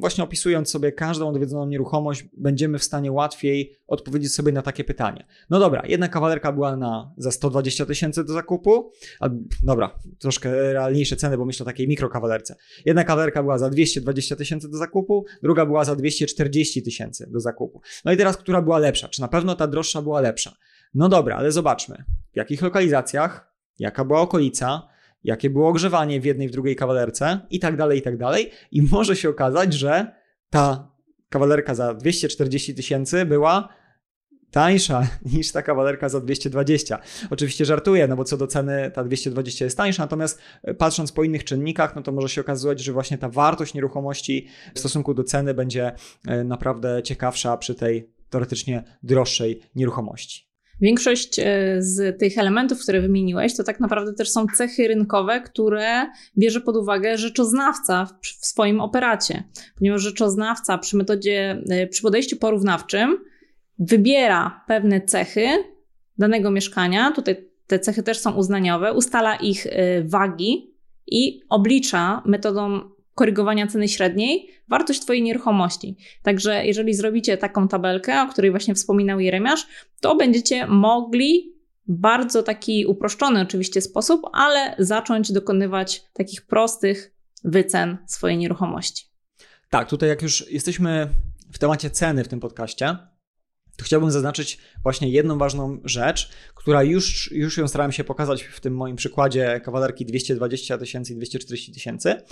[0.00, 5.26] właśnie opisując sobie każdą odwiedzoną nieruchomość, będziemy w stanie łatwiej odpowiedzieć sobie na takie pytanie.
[5.50, 9.28] No dobra, jedna kawalerka była na za 120 tysięcy do zakupu, a,
[9.62, 12.56] dobra, troszkę realniejsze ceny, bo myślę o takiej mikrokawalerce.
[12.84, 17.80] Jedna kawalerka była za 220 tysięcy do zakupu, druga była za 240 tysięcy do zakupu.
[18.04, 19.08] No i teraz, która była lepsza?
[19.08, 20.56] Czy na pewno ta droższa była lepsza?
[20.94, 24.93] No dobra, ale zobaczmy, w jakich lokalizacjach, jaka była okolica,
[25.24, 28.50] jakie było ogrzewanie w jednej, w drugiej kawalerce i tak dalej, i tak dalej.
[28.72, 30.06] I może się okazać, że
[30.50, 30.92] ta
[31.28, 33.68] kawalerka za 240 tysięcy była
[34.50, 36.98] tańsza niż ta kawalerka za 220.
[37.30, 41.24] Oczywiście żartuję, no bo co do ceny ta 220 jest tańsza, natomiast e, patrząc po
[41.24, 45.24] innych czynnikach, no to może się okazać, że właśnie ta wartość nieruchomości w stosunku do
[45.24, 45.92] ceny będzie
[46.26, 50.53] e, naprawdę ciekawsza przy tej teoretycznie droższej nieruchomości.
[50.84, 51.44] Większość e,
[51.78, 56.06] z tych elementów, które wymieniłeś, to tak naprawdę też są cechy rynkowe, które
[56.38, 59.44] bierze pod uwagę rzeczoznawca w swoim operacie.
[59.78, 63.18] Ponieważ rzeczoznawca przy metodzie, e, przy podejściu porównawczym
[63.78, 65.46] wybiera pewne cechy
[66.18, 70.74] danego mieszkania, tutaj te cechy też są uznaniowe, ustala ich e, wagi
[71.06, 72.80] i oblicza metodą
[73.14, 75.96] korygowania ceny średniej wartość Twojej nieruchomości.
[76.22, 79.66] Także jeżeli zrobicie taką tabelkę, o której właśnie wspominał Jeremiasz,
[80.00, 81.54] to będziecie mogli
[81.86, 89.06] bardzo taki uproszczony oczywiście sposób, ale zacząć dokonywać takich prostych wycen swojej nieruchomości.
[89.70, 91.08] Tak, tutaj jak już jesteśmy
[91.52, 92.96] w temacie ceny w tym podcaście,
[93.76, 98.60] to chciałbym zaznaczyć właśnie jedną ważną rzecz, która już, już ją starałem się pokazać w
[98.60, 102.22] tym moim przykładzie kawalerki 220 tysięcy i 240 tysięcy,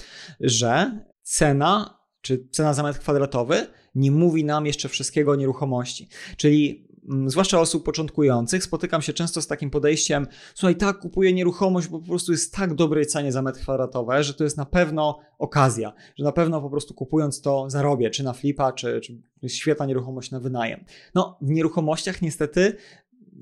[0.41, 6.09] że cena czy cena za metr kwadratowy nie mówi nam jeszcze wszystkiego o nieruchomości.
[6.37, 6.89] Czyli
[7.27, 12.07] zwłaszcza osób początkujących, spotykam się często z takim podejściem: Słuchaj, tak, kupuję nieruchomość, bo po
[12.07, 16.25] prostu jest tak dobrej cenie za metr kwadratowy, że to jest na pewno okazja, że
[16.25, 20.41] na pewno po prostu kupując to zarobię, czy na flipa, czy, czy świetna nieruchomość na
[20.41, 20.85] wynajem.
[21.15, 22.77] No, w nieruchomościach niestety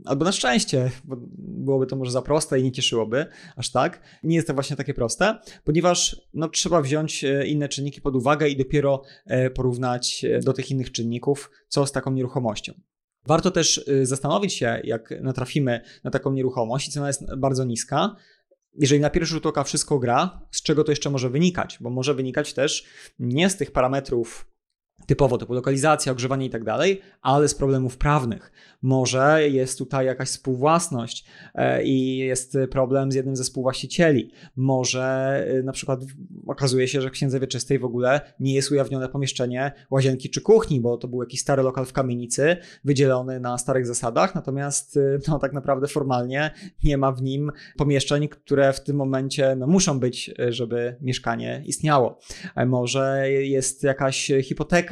[0.04, 4.00] albo na szczęście, bo byłoby to może za proste i nie cieszyłoby aż tak.
[4.22, 8.48] Nie jest to właśnie takie proste, ponieważ no, trzeba wziąć e, inne czynniki pod uwagę
[8.48, 12.72] i dopiero e, porównać e, do tych innych czynników, co z taką nieruchomością.
[13.26, 18.16] Warto też zastanowić się, jak natrafimy na taką nieruchomość i cena jest bardzo niska,
[18.74, 21.78] jeżeli na pierwszy rzut oka wszystko gra, z czego to jeszcze może wynikać?
[21.80, 22.84] Bo może wynikać też
[23.18, 24.49] nie z tych parametrów
[25.06, 28.52] typowo typu lokalizacja, ogrzewanie i tak dalej, ale z problemów prawnych.
[28.82, 34.30] Może jest tutaj jakaś współwłasność e, i jest problem z jednym ze współwłaścicieli.
[34.56, 35.02] Może
[35.48, 36.00] e, na przykład
[36.46, 40.80] okazuje się, że w księdze wieczystej w ogóle nie jest ujawnione pomieszczenie łazienki czy kuchni,
[40.80, 45.38] bo to był jakiś stary lokal w kamienicy, wydzielony na starych zasadach, natomiast e, no,
[45.38, 46.50] tak naprawdę formalnie
[46.84, 52.18] nie ma w nim pomieszczeń, które w tym momencie no, muszą być, żeby mieszkanie istniało.
[52.66, 54.89] Może jest jakaś hipoteka,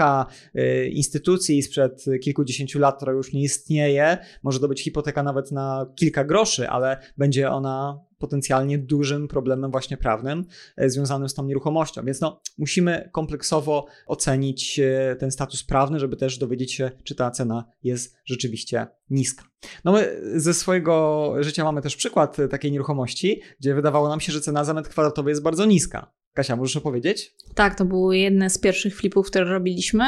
[0.56, 4.18] Y, instytucji sprzed kilkudziesięciu lat, która już nie istnieje.
[4.42, 9.96] Może to być hipoteka nawet na kilka groszy, ale będzie ona potencjalnie dużym problemem właśnie
[9.96, 10.44] prawnym
[10.76, 12.04] e, związanym z tą nieruchomością.
[12.04, 17.30] Więc no, musimy kompleksowo ocenić e, ten status prawny, żeby też dowiedzieć się, czy ta
[17.30, 19.44] cena jest rzeczywiście niska.
[19.84, 24.40] No my ze swojego życia mamy też przykład takiej nieruchomości, gdzie wydawało nam się, że
[24.40, 26.12] cena za metr kwadratowy jest bardzo niska.
[26.34, 27.34] Kasia, możesz opowiedzieć?
[27.54, 30.04] Tak, to były jedne z pierwszych flipów, które robiliśmy.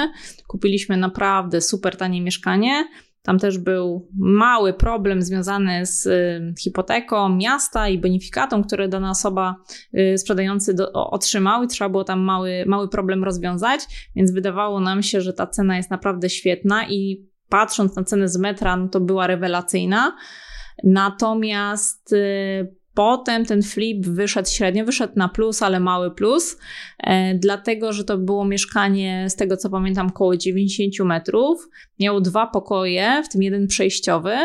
[0.46, 2.85] Kupiliśmy naprawdę super tanie mieszkanie.
[3.22, 6.09] Tam też był mały problem związany z
[6.61, 9.56] hipoteką miasta i bonifikatą, które dana osoba
[9.94, 13.80] y, sprzedający do, otrzymał i trzeba było tam mały, mały problem rozwiązać,
[14.16, 18.37] więc wydawało nam się, że ta cena jest naprawdę świetna i patrząc na cenę z
[18.37, 20.16] metra, no to była rewelacyjna.
[20.85, 26.59] Natomiast y, Potem ten flip wyszedł średnio, wyszedł na plus, ale mały plus,
[26.98, 31.68] e, dlatego że to było mieszkanie, z tego co pamiętam, około 90 metrów.
[32.00, 34.37] Miało dwa pokoje, w tym jeden przejściowy,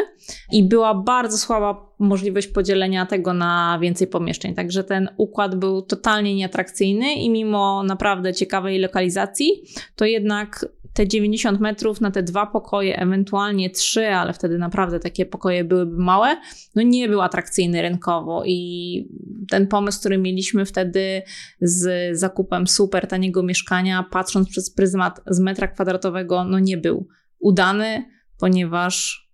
[0.51, 4.55] i była bardzo słaba możliwość podzielenia tego na więcej pomieszczeń.
[4.55, 9.63] Także ten układ był totalnie nieatrakcyjny i mimo naprawdę ciekawej lokalizacji,
[9.95, 15.25] to jednak te 90 metrów na te dwa pokoje, ewentualnie trzy, ale wtedy naprawdę takie
[15.25, 16.38] pokoje byłyby małe,
[16.75, 19.10] no nie był atrakcyjny rynkowo i
[19.49, 21.21] ten pomysł, który mieliśmy wtedy
[21.62, 27.08] z zakupem super taniego mieszkania, patrząc przez pryzmat z metra kwadratowego, no nie był
[27.39, 28.05] udany,
[28.39, 29.25] ponieważ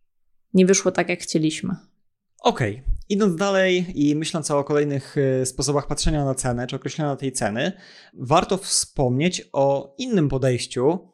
[0.53, 1.75] nie wyszło tak, jak chcieliśmy.
[2.39, 2.95] Okej, okay.
[3.09, 7.71] idąc dalej i myśląc o kolejnych y, sposobach patrzenia na cenę, czy określenia tej ceny,
[8.13, 11.10] warto wspomnieć o innym podejściu,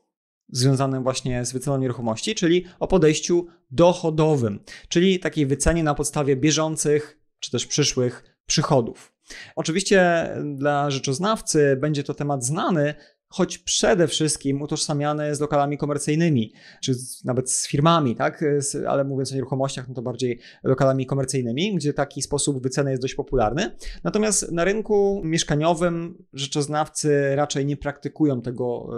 [0.49, 7.19] związanym właśnie z wyceną nieruchomości, czyli o podejściu dochodowym, czyli takiej wycenie na podstawie bieżących
[7.39, 9.13] czy też przyszłych przychodów.
[9.55, 12.95] Oczywiście dla rzeczoznawcy będzie to temat znany,
[13.29, 16.93] choć przede wszystkim utożsamiane z lokalami komercyjnymi, czy
[17.25, 18.43] nawet z firmami, tak?
[18.87, 23.15] ale mówiąc o nieruchomościach, no to bardziej lokalami komercyjnymi, gdzie taki sposób wyceny jest dość
[23.15, 23.75] popularny.
[24.03, 28.89] Natomiast na rynku mieszkaniowym rzeczoznawcy raczej nie praktykują tego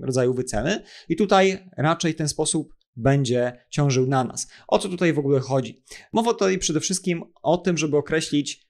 [0.00, 4.48] e, rodzaju wyceny i tutaj raczej ten sposób będzie ciążył na nas.
[4.68, 5.82] O co tutaj w ogóle chodzi?
[6.12, 8.68] Mowa tutaj przede wszystkim o tym, żeby określić,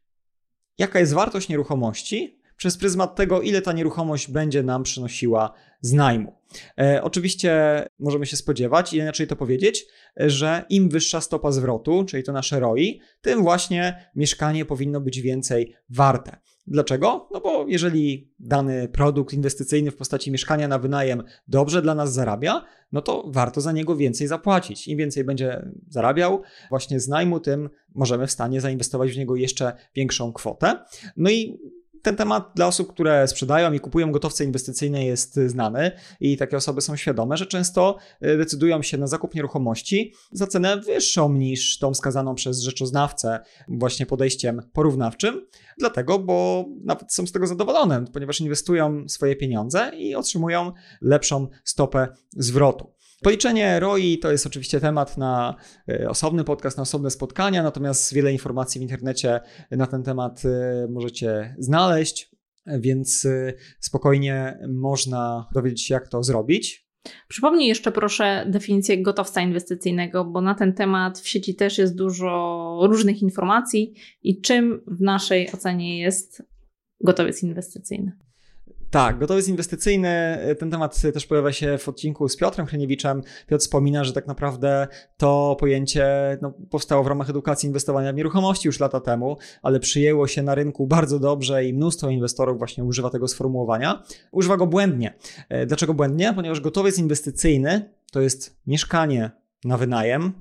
[0.79, 6.33] jaka jest wartość nieruchomości przez pryzmat tego, ile ta nieruchomość będzie nam przynosiła z najmu.
[6.79, 12.33] E, oczywiście możemy się spodziewać, inaczej to powiedzieć, że im wyższa stopa zwrotu, czyli to
[12.33, 16.37] nasze ROI, tym właśnie mieszkanie powinno być więcej warte.
[16.67, 17.29] Dlaczego?
[17.33, 22.65] No bo jeżeli dany produkt inwestycyjny w postaci mieszkania na wynajem dobrze dla nas zarabia,
[22.93, 24.89] no to warto za niego więcej zapłacić.
[24.89, 29.73] Im więcej będzie zarabiał właśnie z najmu, tym możemy w stanie zainwestować w niego jeszcze
[29.95, 30.85] większą kwotę.
[31.17, 31.59] No i
[32.03, 36.81] ten temat dla osób, które sprzedają i kupują gotowce inwestycyjne jest znany i takie osoby
[36.81, 41.95] są świadome, że często e, decydują się na zakup nieruchomości za cenę wyższą niż tą
[41.95, 45.47] wskazaną przez rzeczoznawcę właśnie podejściem porównawczym,
[45.79, 52.09] dlatego, bo nawet są z tego zadowolone, ponieważ inwestują swoje pieniądze i otrzymują lepszą stopę
[52.37, 52.98] zwrotu.
[53.23, 55.57] Policzenie ROI to jest oczywiście temat na
[55.89, 60.87] e, osobny podcast, na osobne spotkania, natomiast wiele informacji w internecie na ten temat e,
[60.91, 62.31] możecie znaleźć,
[62.67, 66.89] więc e, spokojnie można dowiedzieć się, jak to zrobić.
[67.29, 72.79] Przypomnij jeszcze proszę definicję gotowca inwestycyjnego, bo na ten temat w sieci też jest dużo
[72.83, 76.43] różnych informacji i czym w naszej ocenie jest
[77.01, 78.28] gotowiec inwestycyjny.
[78.91, 80.39] Tak, gotowiec inwestycyjny.
[80.59, 83.23] Ten temat też pojawia się w odcinku z Piotrem Hryniewiczem.
[83.47, 86.07] Piotr wspomina, że tak naprawdę to pojęcie
[86.43, 90.55] no, powstało w ramach edukacji inwestowania w nieruchomości już lata temu, ale przyjęło się na
[90.55, 94.03] rynku bardzo dobrze i mnóstwo inwestorów właśnie używa tego sformułowania.
[94.31, 95.15] Używa go błędnie.
[95.49, 96.33] E, dlaczego błędnie?
[96.35, 99.31] Ponieważ gotowiec inwestycyjny to jest mieszkanie
[99.65, 100.33] na wynajem,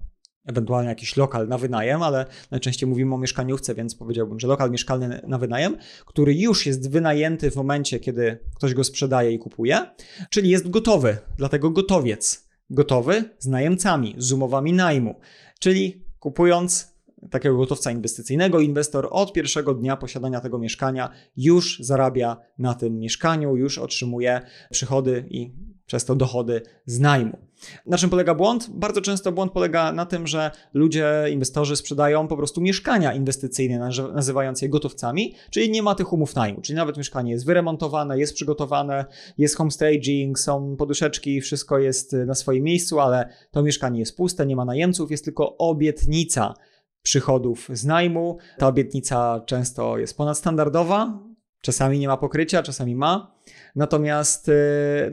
[0.47, 5.21] ewentualnie jakiś lokal na wynajem, ale najczęściej mówimy o mieszkaniówce, więc powiedziałbym, że lokal mieszkalny
[5.27, 9.85] na wynajem, który już jest wynajęty w momencie, kiedy ktoś go sprzedaje i kupuje,
[10.29, 12.47] czyli jest gotowy, dlatego gotowiec.
[12.69, 15.15] Gotowy z najemcami, z umowami najmu,
[15.59, 16.97] czyli kupując
[17.31, 23.55] takiego gotowca inwestycyjnego, inwestor od pierwszego dnia posiadania tego mieszkania już zarabia na tym mieszkaniu,
[23.55, 25.51] już otrzymuje przychody i
[25.87, 27.37] przez to dochody z najmu.
[27.85, 28.69] Na czym polega błąd?
[28.69, 34.61] Bardzo często błąd polega na tym, że ludzie, inwestorzy sprzedają po prostu mieszkania inwestycyjne, nazywając
[34.61, 39.05] je gotowcami, czyli nie ma tych umów najmu, czyli nawet mieszkanie jest wyremontowane, jest przygotowane,
[39.37, 44.55] jest homestaging, są poduszeczki, wszystko jest na swoim miejscu, ale to mieszkanie jest puste, nie
[44.55, 46.53] ma najemców, jest tylko obietnica
[47.01, 48.37] przychodów z najmu.
[48.57, 51.19] Ta obietnica często jest ponadstandardowa,
[51.61, 53.35] czasami nie ma pokrycia, czasami ma.
[53.75, 54.53] Natomiast y,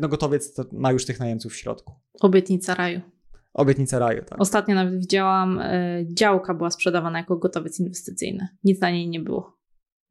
[0.00, 1.94] no, gotowiec ma już tych najemców w środku.
[2.20, 3.00] Obietnica raju.
[3.54, 4.40] Obietnica raju, tak.
[4.40, 8.48] Ostatnio nawet widziałam, y, działka była sprzedawana jako gotowiec inwestycyjny.
[8.64, 9.53] Nic na niej nie było.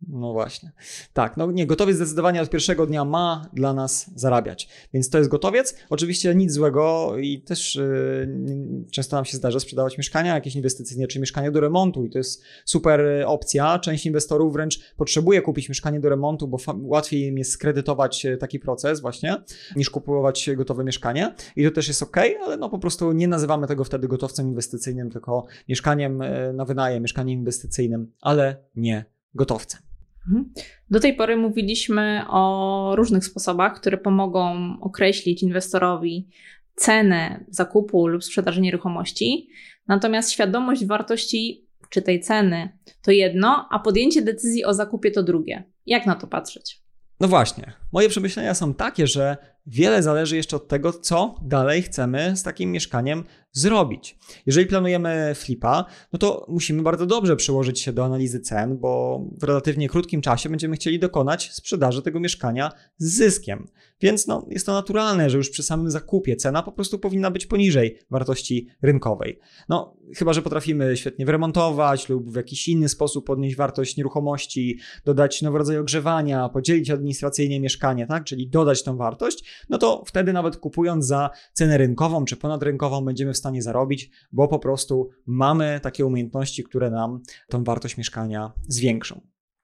[0.07, 0.71] No właśnie.
[1.13, 4.69] Tak, no nie, gotowiec zdecydowanie od pierwszego dnia ma dla nas zarabiać.
[4.93, 5.75] Więc to jest gotowiec.
[5.89, 11.19] Oczywiście nic złego i też yy, często nam się zdarza sprzedawać mieszkania jakieś inwestycyjne czy
[11.19, 13.79] mieszkania do remontu i to jest super opcja.
[13.79, 18.59] Część inwestorów wręcz potrzebuje kupić mieszkanie do remontu, bo łatwiej im jest skredytować e, taki
[18.59, 19.37] proces właśnie,
[19.75, 21.35] niż kupować gotowe mieszkanie.
[21.55, 25.09] I to też jest ok, ale no po prostu nie nazywamy tego wtedy gotowcem inwestycyjnym,
[25.09, 29.92] tylko mieszkaniem e, na wynajem, mieszkaniem inwestycyjnym, ale nie gotowcem.
[30.27, 30.53] Mhm.
[30.89, 36.29] Do tej pory mówiliśmy o różnych sposobach, które pomogą określić inwestorowi
[36.75, 39.49] cenę zakupu lub sprzedaży nieruchomości.
[39.87, 45.63] Natomiast świadomość wartości czy tej ceny to jedno, a podjęcie decyzji o zakupie to drugie.
[45.85, 46.83] Jak na to patrzeć?
[47.19, 47.73] No właśnie.
[47.91, 52.71] Moje przemyślenia są takie, że wiele zależy jeszcze od tego, co dalej chcemy z takim
[52.71, 54.17] mieszkaniem zrobić.
[54.45, 59.43] Jeżeli planujemy flipa, no to musimy bardzo dobrze przyłożyć się do analizy cen, bo w
[59.43, 63.67] relatywnie krótkim czasie będziemy chcieli dokonać sprzedaży tego mieszkania z zyskiem.
[64.01, 67.45] Więc no, jest to naturalne, że już przy samym zakupie cena po prostu powinna być
[67.45, 69.39] poniżej wartości rynkowej.
[69.69, 75.41] No, chyba że potrafimy świetnie wyremontować lub w jakiś inny sposób podnieść wartość nieruchomości, dodać
[75.41, 78.23] nowy rodzaj ogrzewania, podzielić administracyjnie mieszkanie, tak?
[78.23, 83.33] czyli dodać tą wartość, no to wtedy nawet kupując za cenę rynkową czy ponadrynkową będziemy
[83.33, 89.21] w stanie zarobić, bo po prostu mamy takie umiejętności, które nam tą wartość mieszkania zwiększą.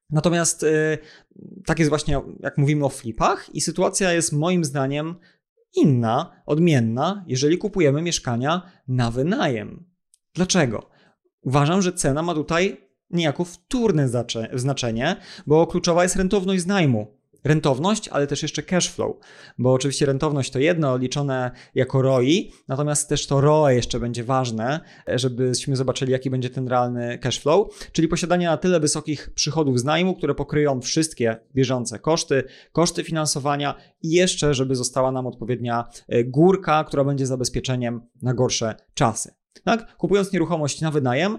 [0.10, 0.97] Natomiast yy,
[1.65, 5.15] tak jest właśnie, jak mówimy o flipach, i sytuacja jest moim zdaniem
[5.75, 9.86] inna, odmienna, jeżeli kupujemy mieszkania na wynajem.
[10.34, 10.89] Dlaczego?
[11.41, 14.10] Uważam, że cena ma tutaj niejako wtórne
[14.54, 15.15] znaczenie,
[15.47, 19.15] bo kluczowa jest rentowność najmu rentowność, ale też jeszcze cash flow,
[19.58, 24.80] bo oczywiście rentowność to jedno liczone jako ROI, natomiast też to ROE jeszcze będzie ważne,
[25.08, 29.84] żebyśmy zobaczyli jaki będzie ten realny cash flow, czyli posiadanie na tyle wysokich przychodów z
[29.84, 36.23] najmu, które pokryją wszystkie bieżące koszty, koszty finansowania i jeszcze żeby została nam odpowiednia e,
[36.23, 39.34] górka, która będzie zabezpieczeniem na gorsze czasy.
[39.63, 39.97] Tak?
[39.97, 41.38] Kupując nieruchomość na wynajem,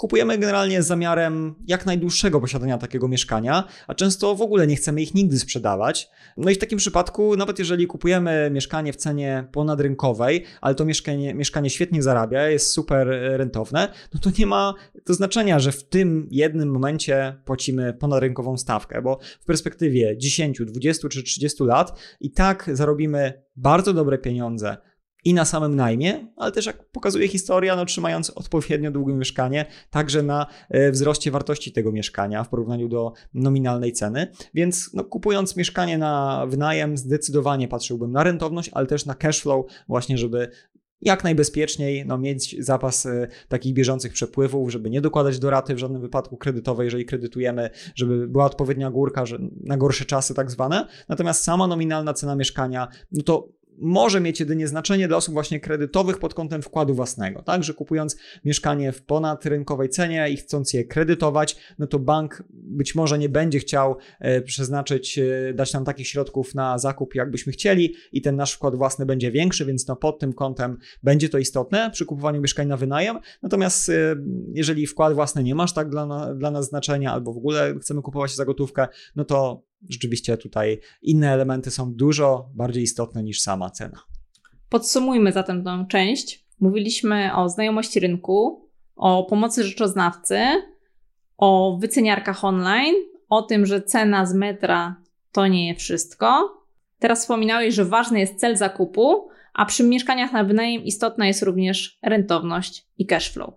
[0.00, 5.02] Kupujemy generalnie z zamiarem jak najdłuższego posiadania takiego mieszkania, a często w ogóle nie chcemy
[5.02, 6.10] ich nigdy sprzedawać.
[6.36, 11.34] No i w takim przypadku, nawet jeżeli kupujemy mieszkanie w cenie ponadrynkowej, ale to mieszkanie,
[11.34, 16.28] mieszkanie świetnie zarabia, jest super rentowne, no to nie ma to znaczenia, że w tym
[16.30, 22.70] jednym momencie płacimy ponadrynkową stawkę, bo w perspektywie 10, 20 czy 30 lat i tak
[22.72, 24.76] zarobimy bardzo dobre pieniądze
[25.24, 30.22] i na samym najmie, ale też jak pokazuje historia, no, trzymając odpowiednio długie mieszkanie, także
[30.22, 34.32] na e, wzroście wartości tego mieszkania w porównaniu do nominalnej ceny.
[34.54, 39.66] Więc no, kupując mieszkanie na wynajem, zdecydowanie patrzyłbym na rentowność, ale też na cash flow,
[39.88, 40.50] właśnie, żeby
[41.00, 45.78] jak najbezpieczniej no, mieć zapas y, takich bieżących przepływów, żeby nie dokładać do raty w
[45.78, 50.86] żadnym wypadku kredytowej, jeżeli kredytujemy, żeby była odpowiednia górka że na gorsze czasy tak zwane.
[51.08, 53.48] Natomiast sama nominalna cena mieszkania, no to
[53.80, 58.16] może mieć jedynie znaczenie dla osób właśnie kredytowych pod kątem wkładu własnego, tak, że kupując
[58.44, 63.58] mieszkanie w ponadrynkowej cenie i chcąc je kredytować, no to bank być może nie będzie
[63.58, 68.52] chciał e, przeznaczyć, e, dać nam takich środków na zakup, jakbyśmy chcieli i ten nasz
[68.52, 72.68] wkład własny będzie większy, więc no pod tym kątem będzie to istotne przy kupowaniu mieszkań
[72.68, 74.16] na wynajem, natomiast e,
[74.54, 78.34] jeżeli wkład własny nie masz tak dla, dla nas znaczenia albo w ogóle chcemy kupować
[78.34, 84.00] za gotówkę, no to rzeczywiście tutaj inne elementy są dużo bardziej istotne niż sama cena.
[84.68, 86.44] Podsumujmy zatem tę część.
[86.60, 90.38] Mówiliśmy o znajomości rynku, o pomocy rzeczoznawcy,
[91.36, 92.94] o wyceniarkach online,
[93.28, 94.96] o tym, że cena z metra
[95.32, 96.58] to nie jest wszystko.
[96.98, 101.98] Teraz wspominałeś, że ważny jest cel zakupu, a przy mieszkaniach na wynajem istotna jest również
[102.02, 103.54] rentowność i cash flow.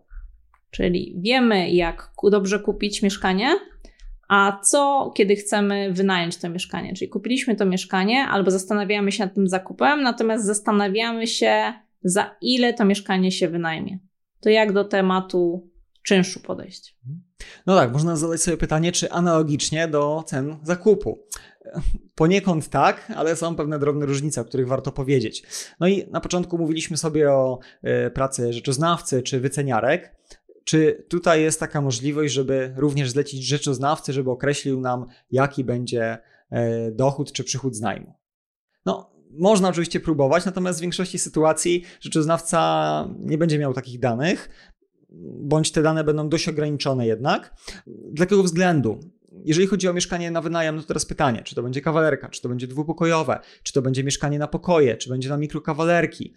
[0.71, 3.55] Czyli wiemy, jak dobrze kupić mieszkanie,
[4.31, 6.93] a co, kiedy chcemy wynająć to mieszkanie?
[6.93, 11.73] Czyli kupiliśmy to mieszkanie albo zastanawiamy się nad tym zakupem, natomiast zastanawiamy się,
[12.03, 13.99] za ile to mieszkanie się wynajmie.
[14.39, 15.69] To jak do tematu
[16.03, 16.97] czynszu podejść?
[17.65, 21.19] No tak, można zadać sobie pytanie, czy analogicznie do cen zakupu.
[22.15, 25.43] Poniekąd tak, ale są pewne drobne różnice, o których warto powiedzieć.
[25.79, 27.59] No i na początku mówiliśmy sobie o
[28.07, 30.15] y, pracy rzeczoznawcy czy wyceniarek.
[30.63, 36.17] Czy tutaj jest taka możliwość, żeby również zlecić rzeczoznawcy, żeby określił nam, jaki będzie
[36.49, 38.13] e, dochód czy przychód z najmu?
[38.85, 44.49] No, można oczywiście próbować, natomiast w większości sytuacji rzeczoznawca nie będzie miał takich danych,
[45.39, 47.55] bądź te dane będą dość ograniczone jednak.
[47.87, 48.99] Dla jakiego względu?
[49.45, 52.41] Jeżeli chodzi o mieszkanie na wynajem, no to teraz pytanie, czy to będzie kawalerka, czy
[52.41, 56.33] to będzie dwupokojowe, czy to będzie mieszkanie na pokoje, czy będzie na mikrokawalerki.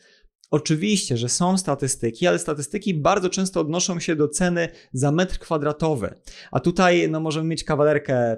[0.54, 6.14] Oczywiście, że są statystyki, ale statystyki bardzo często odnoszą się do ceny za metr kwadratowy.
[6.50, 8.36] A tutaj no, możemy mieć kawalerkę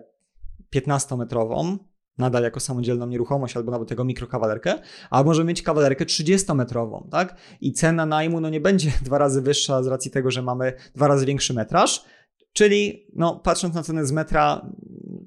[0.74, 1.78] 15-metrową,
[2.18, 4.74] nadal jako samodzielną nieruchomość, albo nawet tego mikrokawalerkę,
[5.10, 7.36] a możemy mieć kawalerkę 30-metrową, tak?
[7.60, 11.08] I cena najmu no, nie będzie dwa razy wyższa z racji tego, że mamy dwa
[11.08, 12.04] razy większy metraż,
[12.52, 14.66] czyli no, patrząc na cenę z metra,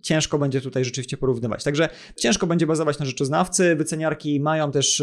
[0.02, 1.64] ciężko będzie tutaj rzeczywiście porównywać.
[1.64, 3.76] Także ciężko będzie bazować na rzeczoznawcy.
[3.76, 5.00] Wyceniarki mają też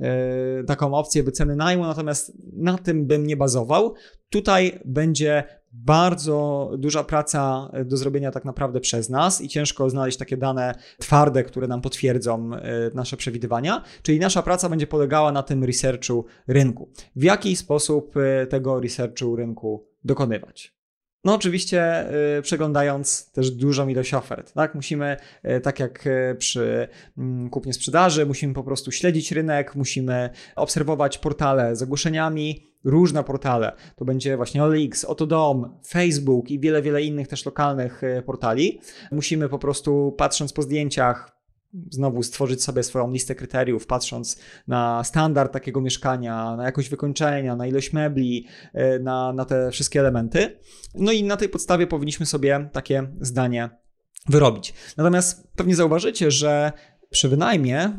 [0.00, 3.94] yy, taką opcję wyceny najmu, natomiast na tym bym nie bazował.
[4.30, 10.36] Tutaj będzie bardzo duża praca do zrobienia tak naprawdę przez nas i ciężko znaleźć takie
[10.36, 13.84] dane twarde, które nam potwierdzą e, nasze przewidywania.
[14.02, 16.88] Czyli nasza praca będzie polegała na tym researchu rynku.
[17.16, 20.79] W jaki sposób e, tego researchu rynku dokonywać?
[21.24, 22.06] No oczywiście
[22.38, 24.74] y, przeglądając też dużą ilość ofert, tak?
[24.74, 30.30] Musimy, y, tak jak y, przy mm, kupnie sprzedaży, musimy po prostu śledzić rynek, musimy
[30.56, 33.72] obserwować portale z ogłoszeniami, różne portale.
[33.96, 38.80] To będzie właśnie OLX, Otodom, Facebook i wiele, wiele innych też lokalnych portali.
[39.12, 41.39] Musimy po prostu patrząc po zdjęciach,
[41.90, 47.66] znowu stworzyć sobie swoją listę kryteriów, patrząc na standard takiego mieszkania, na jakość wykończenia, na
[47.66, 50.58] ilość mebli, e, na, na te wszystkie elementy.
[50.94, 53.70] No i na tej podstawie powinniśmy sobie takie zdanie
[54.28, 54.74] wyrobić.
[54.96, 56.72] Natomiast pewnie zauważycie, że
[57.10, 57.92] przy wynajmie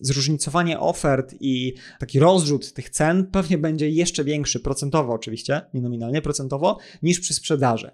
[0.00, 6.22] zróżnicowanie ofert i taki rozrzut tych cen pewnie będzie jeszcze większy, procentowo oczywiście, nie nominalnie,
[6.22, 7.90] procentowo, niż przy sprzedaży.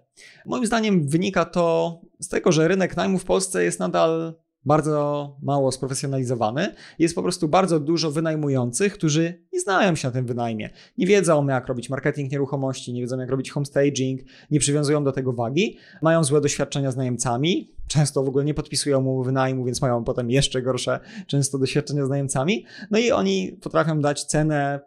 [0.47, 5.72] Moim zdaniem wynika to z tego, że rynek najmu w Polsce jest nadal bardzo mało
[5.72, 6.74] sprofesjonalizowany.
[6.98, 10.70] Jest po prostu bardzo dużo wynajmujących, którzy nie znają się na tym wynajmie.
[10.98, 15.32] Nie wiedzą, jak robić marketing nieruchomości, nie wiedzą, jak robić homestaging, nie przywiązują do tego
[15.32, 20.04] wagi, mają złe doświadczenia z najemcami, często w ogóle nie podpisują umowy wynajmu, więc mają
[20.04, 22.64] potem jeszcze gorsze często doświadczenia z najemcami.
[22.90, 24.80] No i oni potrafią dać cenę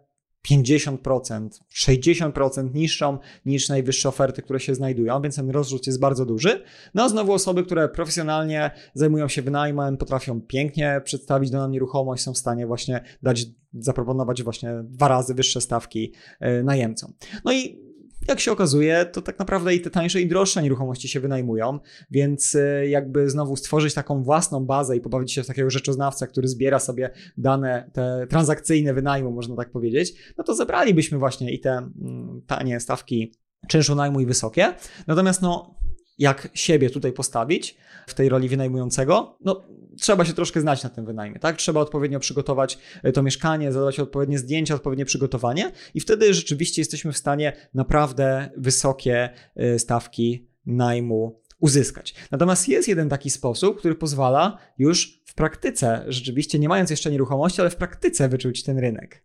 [0.51, 6.63] 50%, 60% niższą niż najwyższe oferty, które się znajdują, więc ten rozrzut jest bardzo duży.
[6.93, 12.33] No a znowu osoby, które profesjonalnie zajmują się wynajmem, potrafią pięknie przedstawić daną nieruchomość, są
[12.33, 17.13] w stanie właśnie dać, zaproponować właśnie dwa razy wyższe stawki e, najemcom.
[17.45, 17.84] No i
[18.27, 21.79] jak się okazuje, to tak naprawdę i te tańsze i droższe nieruchomości się wynajmują,
[22.11, 26.47] więc e, jakby znowu stworzyć taką własną bazę i pobawić się w takiego rzeczoznawcę, który
[26.47, 31.71] zbiera sobie dane te transakcyjne wynajmu, można tak powiedzieć, no to zebralibyśmy właśnie i te
[31.71, 33.33] mm, tanie stawki
[33.67, 34.73] czynszu najmu i wysokie.
[35.07, 35.75] Natomiast no,
[36.17, 39.63] jak siebie tutaj postawić w tej roli wynajmującego, no
[39.99, 41.57] trzeba się troszkę znać na tym wynajmie, tak?
[41.57, 47.11] Trzeba odpowiednio przygotować e, to mieszkanie, zadać odpowiednie zdjęcia, odpowiednie przygotowanie i wtedy rzeczywiście jesteśmy
[47.11, 52.15] w stanie naprawdę wysokie e, stawki najmu uzyskać.
[52.31, 57.61] Natomiast jest jeden taki sposób, który pozwala już w praktyce, rzeczywiście nie mając jeszcze nieruchomości,
[57.61, 59.23] ale w praktyce wyczuć ten rynek.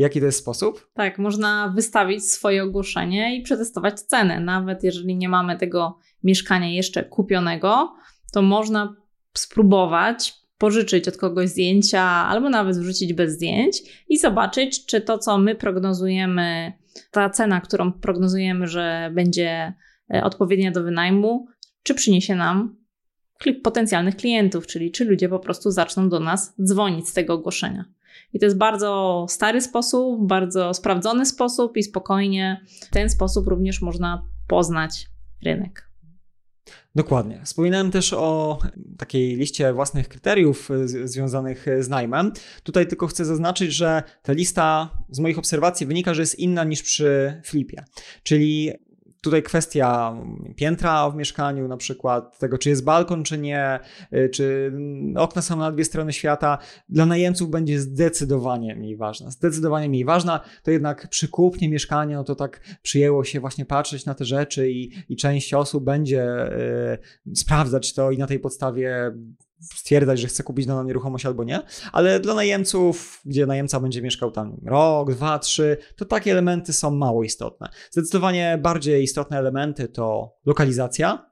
[0.00, 0.90] Jaki to jest sposób?
[0.94, 4.40] Tak, można wystawić swoje ogłoszenie i przetestować cenę.
[4.40, 7.94] Nawet jeżeli nie mamy tego mieszkania jeszcze kupionego,
[8.32, 8.96] to można
[9.34, 15.38] spróbować pożyczyć od kogoś zdjęcia albo nawet wrzucić bez zdjęć i zobaczyć, czy to, co
[15.38, 16.72] my prognozujemy,
[17.10, 19.74] ta cena, którą prognozujemy, że będzie
[20.14, 21.46] e, odpowiednia do wynajmu,
[21.82, 22.76] czy przyniesie nam
[23.62, 27.84] potencjalnych klientów, czyli czy ludzie po prostu zaczną do nas dzwonić z tego ogłoszenia.
[28.32, 33.82] I to jest bardzo stary sposób, bardzo sprawdzony sposób i spokojnie w ten sposób również
[33.82, 35.06] można poznać
[35.44, 35.90] rynek.
[36.94, 37.40] Dokładnie.
[37.44, 38.58] Wspominałem też o
[38.98, 40.68] takiej liście własnych kryteriów
[41.04, 42.32] związanych z najmem.
[42.62, 46.82] Tutaj tylko chcę zaznaczyć, że ta lista z moich obserwacji wynika, że jest inna niż
[46.82, 47.84] przy flipie.
[48.22, 48.70] Czyli
[49.20, 50.16] Tutaj kwestia
[50.56, 53.80] piętra w mieszkaniu, na przykład tego, czy jest balkon, czy nie,
[54.12, 54.72] y, czy
[55.16, 56.58] okna są na dwie strony świata,
[56.88, 59.30] dla najemców będzie zdecydowanie mniej ważna.
[59.30, 64.06] Zdecydowanie mniej ważna, to jednak przy kupnie mieszkania, no to tak przyjęło się właśnie patrzeć
[64.06, 66.52] na te rzeczy i, i część osób będzie
[67.32, 69.12] y, sprawdzać to i na tej podstawie
[69.60, 71.60] stwierdzać, że chce kupić daną nieruchomość albo nie,
[71.92, 76.90] ale dla najemców, gdzie najemca będzie mieszkał tam rok, dwa, trzy, to takie elementy są
[76.90, 77.68] mało istotne.
[77.90, 81.29] Zdecydowanie bardziej istotne elementy to lokalizacja,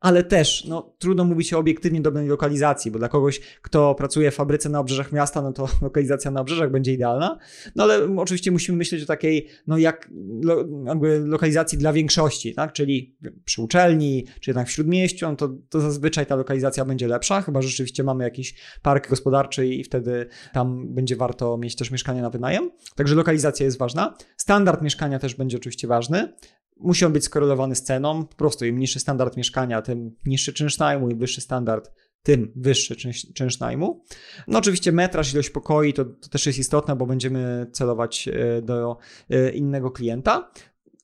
[0.00, 4.34] ale też no, trudno mówić o obiektywnie dobrej lokalizacji, bo dla kogoś, kto pracuje w
[4.34, 7.38] fabryce na obrzeżach miasta, no to lokalizacja na obrzeżach będzie idealna.
[7.76, 10.10] No ale oczywiście musimy myśleć o takiej, no jak
[10.42, 12.72] lo, jakby lokalizacji dla większości, tak?
[12.72, 17.42] Czyli przy uczelni, czy jednak w śródmieściu, no to, to zazwyczaj ta lokalizacja będzie lepsza,
[17.42, 22.22] chyba że rzeczywiście mamy jakiś park gospodarczy i wtedy tam będzie warto mieć też mieszkanie
[22.22, 22.70] na wynajem.
[22.94, 24.14] Także lokalizacja jest ważna.
[24.36, 26.32] Standard mieszkania też będzie oczywiście ważny
[26.76, 28.26] musi on być skorelowany z ceną.
[28.26, 31.90] Po prostu im niższy standard mieszkania, tym niższy czynsz najmu, im wyższy standard,
[32.22, 34.04] tym wyższy czynsz, czynsz najmu.
[34.48, 38.96] No oczywiście metraż, ilość pokoi to, to też jest istotne, bo będziemy celować e, do
[39.30, 40.50] e, innego klienta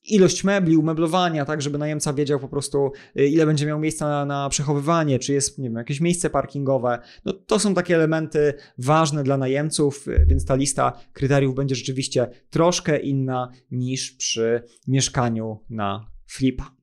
[0.05, 4.25] ilość mebli, umeblowania, tak, żeby najemca wiedział po prostu, y, ile będzie miał miejsca na,
[4.25, 6.99] na, przechowywanie, czy jest, nie wiem, jakieś miejsce parkingowe.
[7.25, 12.29] No, to są takie elementy ważne dla najemców, y, więc ta lista kryteriów będzie rzeczywiście
[12.51, 16.82] troszkę inna niż przy mieszkaniu na flipa.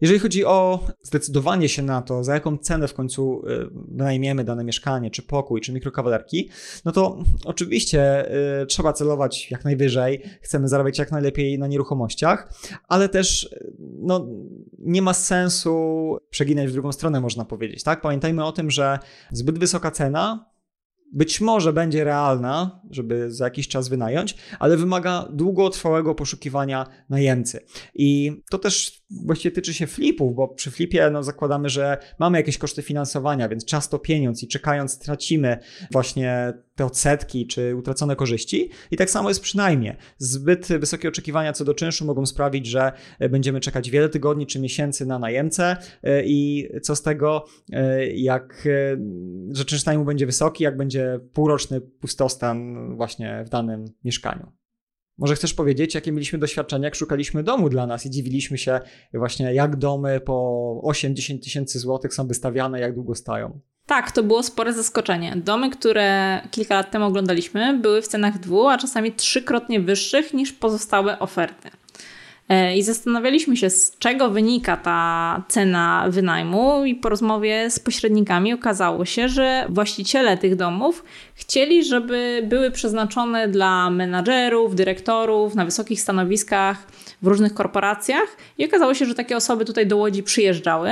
[0.00, 4.64] Jeżeli chodzi o zdecydowanie się na to, za jaką cenę w końcu y, wynajmiemy dane
[4.64, 6.48] mieszkanie, czy pokój, czy mikrokawalerki,
[6.84, 8.30] no to oczywiście
[8.62, 12.52] y, trzeba celować jak najwyżej, chcemy zarabiać jak najlepiej na nieruchomościach,
[12.88, 14.26] ale też y, no,
[14.78, 17.82] nie ma sensu przeginać w drugą stronę, można powiedzieć.
[17.82, 18.00] Tak?
[18.00, 18.98] Pamiętajmy o tym, że
[19.32, 20.50] zbyt wysoka cena
[21.12, 27.60] być może będzie realna, żeby za jakiś czas wynająć, ale wymaga długotrwałego poszukiwania najemcy.
[27.94, 32.58] I to też właściwie tyczy się flipów, bo przy flipie no, zakładamy, że mamy jakieś
[32.58, 35.58] koszty finansowania, więc czas to pieniądz i czekając tracimy
[35.92, 38.70] właśnie te odsetki czy utracone korzyści.
[38.90, 39.96] I tak samo jest przynajmniej.
[40.18, 42.92] Zbyt wysokie oczekiwania co do czynszu mogą sprawić, że
[43.30, 45.76] będziemy czekać wiele tygodni czy miesięcy na najemcę
[46.24, 48.96] i co z tego, e, jak e,
[49.50, 54.52] że czynsz najmu będzie wysoki, jak będzie półroczny pustostan właśnie w danym mieszkaniu.
[55.18, 58.80] Może chcesz powiedzieć, jakie mieliśmy doświadczenia, jak szukaliśmy domu dla nas i dziwiliśmy się
[59.14, 63.60] właśnie, jak domy po 8-10 tysięcy złotych są wystawiane, jak długo stają.
[63.90, 65.32] Tak, to było spore zaskoczenie.
[65.36, 70.52] Domy, które kilka lat temu oglądaliśmy, były w cenach dwu, a czasami trzykrotnie wyższych niż
[70.52, 71.70] pozostałe oferty.
[72.50, 78.52] E, I zastanawialiśmy się, z czego wynika ta cena wynajmu, i po rozmowie z pośrednikami
[78.52, 86.00] okazało się, że właściciele tych domów chcieli, żeby były przeznaczone dla menadżerów, dyrektorów na wysokich
[86.00, 86.86] stanowiskach
[87.22, 88.36] w różnych korporacjach.
[88.58, 90.90] I okazało się, że takie osoby tutaj do Łodzi przyjeżdżały.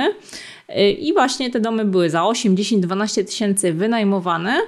[0.67, 4.61] E, I właśnie te domy były za 8, 10, 12 tysięcy wynajmowane,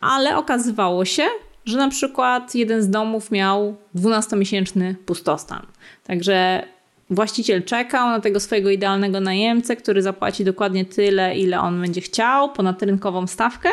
[0.00, 1.22] ale okazywało się,
[1.70, 5.66] że na przykład jeden z domów miał 12-miesięczny pustostan.
[6.04, 6.66] Także
[7.10, 12.52] właściciel czekał na tego swojego idealnego najemcę, który zapłaci dokładnie tyle, ile on będzie chciał,
[12.52, 13.68] ponad rynkową stawkę,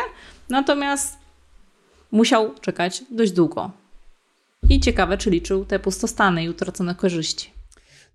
[0.48, 1.18] natomiast
[2.12, 3.70] musiał czekać dość długo.
[4.70, 7.57] I ciekawe, czy liczył te pustostany i utracone korzyści.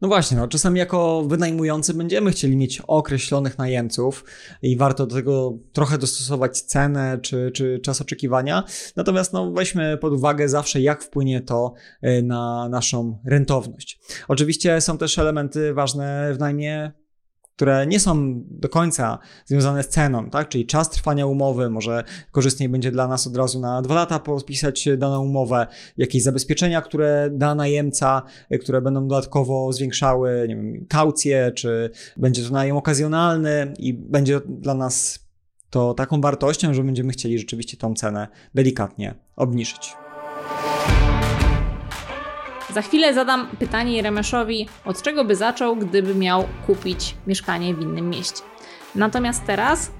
[0.04, 4.26] No właśnie, no, czasami jako wynajmujący będziemy chcieli mieć określonych najemców
[4.62, 8.64] i warto do tego trochę dostosować cenę czy, czy czas oczekiwania.
[8.96, 14.00] Natomiast no, weźmy pod uwagę zawsze, jak wpłynie to e, na naszą rentowność.
[14.28, 16.92] Oczywiście są też elementy ważne w najmie
[17.56, 20.50] które nie są do końca związane z ceną, tak?
[20.50, 24.90] Czyli czas trwania umowy, może korzystniej będzie dla nas od razu na dwa lata podpisać
[24.98, 28.22] daną umowę, jakieś zabezpieczenia, które da najemca,
[28.62, 34.74] które będą dodatkowo zwiększały, nie wiem, kaucję, czy będzie to najem okazjonalny i będzie dla
[34.74, 35.20] nas
[35.70, 40.03] to taką wartością, że będziemy chcieli rzeczywiście tą cenę delikatnie obniżyć.
[42.74, 48.10] Za chwilę zadam pytanie Jeremeszowi, od czego by zaczął, gdyby miał kupić mieszkanie w innym
[48.10, 48.42] mieście.
[48.96, 49.92] Natomiast teraz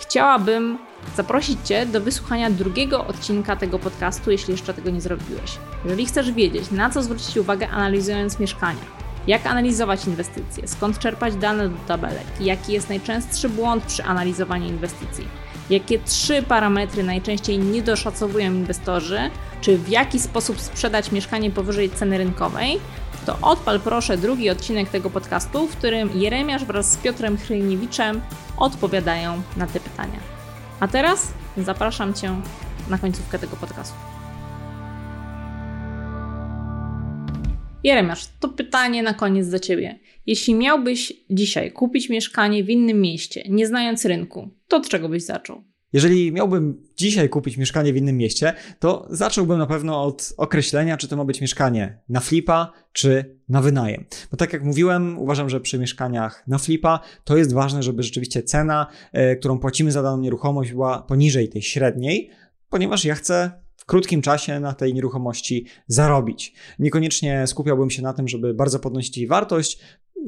[0.00, 0.78] chciałabym
[1.16, 5.58] zaprosić Cię do wysłuchania drugiego odcinka tego podcastu, jeśli jeszcze tego nie zrobiłeś.
[5.84, 8.84] Jeżeli chcesz wiedzieć, na co zwrócić uwagę analizując mieszkania,
[9.26, 15.28] jak analizować inwestycje, skąd czerpać dane do tabelek, jaki jest najczęstszy błąd przy analizowaniu inwestycji,
[15.70, 22.18] jakie trzy parametry najczęściej nie doszacowują inwestorzy, czy w jaki sposób sprzedać mieszkanie powyżej ceny
[22.18, 22.80] rynkowej,
[23.26, 28.20] to odpal proszę drugi odcinek tego podcastu, w którym Jeremiasz wraz z Piotrem Chryjniewiczem
[28.56, 30.20] odpowiadają na te pytania.
[30.80, 32.40] A teraz zapraszam Cię
[32.90, 33.96] na końcówkę tego podcastu.
[37.84, 39.98] Jeremiasz, to pytanie na koniec do Ciebie.
[40.26, 45.24] Jeśli miałbyś dzisiaj kupić mieszkanie w innym mieście, nie znając rynku, to od czego byś
[45.24, 45.64] zaczął?
[45.92, 51.08] Jeżeli miałbym dzisiaj kupić mieszkanie w innym mieście, to zacząłbym na pewno od określenia, czy
[51.08, 54.04] to ma być mieszkanie na flipa, czy na wynajem.
[54.30, 58.42] Bo tak jak mówiłem, uważam, że przy mieszkaniach na flipa to jest ważne, żeby rzeczywiście
[58.42, 62.30] cena, e, którą płacimy za daną nieruchomość, była poniżej tej średniej,
[62.68, 66.54] ponieważ ja chcę w krótkim czasie na tej nieruchomości zarobić.
[66.78, 69.80] Niekoniecznie skupiałbym się na tym, żeby bardzo podnosić jej wartość.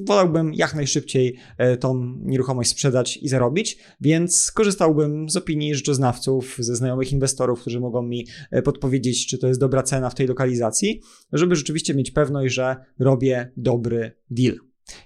[0.07, 6.76] Wolałbym jak najszybciej e, tą nieruchomość sprzedać i zarobić, więc korzystałbym z opinii rzeczoznawców, ze
[6.76, 11.01] znajomych inwestorów, którzy mogą mi e, podpowiedzieć, czy to jest dobra cena w tej lokalizacji,
[11.32, 14.57] żeby rzeczywiście mieć pewność, że robię dobry deal.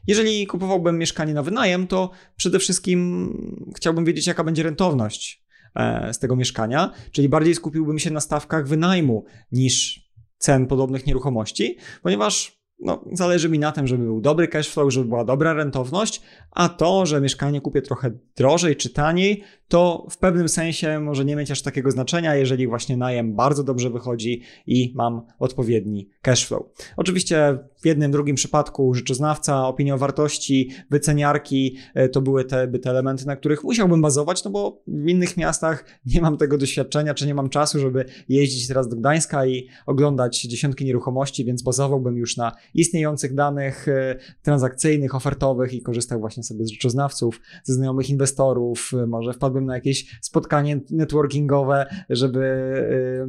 [0.07, 3.29] Jeżeli kupowałbym mieszkanie na wynajem, to przede wszystkim
[3.77, 8.69] chciałbym wiedzieć, jaka będzie rentowność E, z tego mieszkania, czyli bardziej skupiłbym się na stawkach
[8.69, 10.09] wynajmu niż
[10.39, 15.09] cen podobnych nieruchomości, ponieważ no, zależy mi na tym, żeby był dobry cash flow, żeby
[15.09, 20.49] była dobra rentowność, a to, że mieszkanie kupię trochę drożej czy taniej, to w pewnym
[20.49, 25.23] sensie może nie mieć aż takiego znaczenia, jeżeli właśnie najem bardzo dobrze wychodzi i mam
[25.39, 26.63] odpowiedni cash flow.
[26.97, 32.79] Oczywiście w jednym, drugim przypadku rzeczoznawca, opinia o wartości, wyceniarki e, to były te, by
[32.79, 37.15] te elementy, na których musiałbym bazować, no bo w innych miastach nie mam tego doświadczenia,
[37.15, 42.17] czy nie mam czasu, żeby jeździć teraz do Gdańska i oglądać dziesiątki nieruchomości, więc bazowałbym
[42.17, 48.11] już na istniejących danych e, transakcyjnych, ofertowych i korzystał właśnie sobie z rzeczoznawców, ze znajomych
[48.11, 52.49] inwestorów, e, może wpadłbym na jakieś spotkanie networkingowe, żeby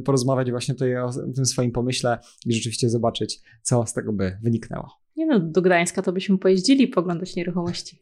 [0.04, 4.88] porozmawiać właśnie tutaj o tym swoim pomyśle i rzeczywiście zobaczyć, co z tego by wyniknęło.
[5.16, 7.98] Nie no, do Gdańska to byśmy pojeździli poglądać nieruchomości.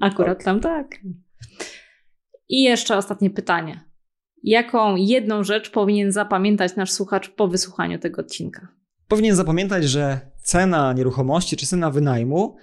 [0.00, 0.86] Akurat tam tak.
[2.48, 3.80] I jeszcze ostatnie pytanie.
[4.42, 8.68] Jaką jedną rzecz powinien zapamiętać nasz słuchacz po wysłuchaniu tego odcinka?
[9.08, 12.56] Powinien zapamiętać, że cena nieruchomości czy cena wynajmu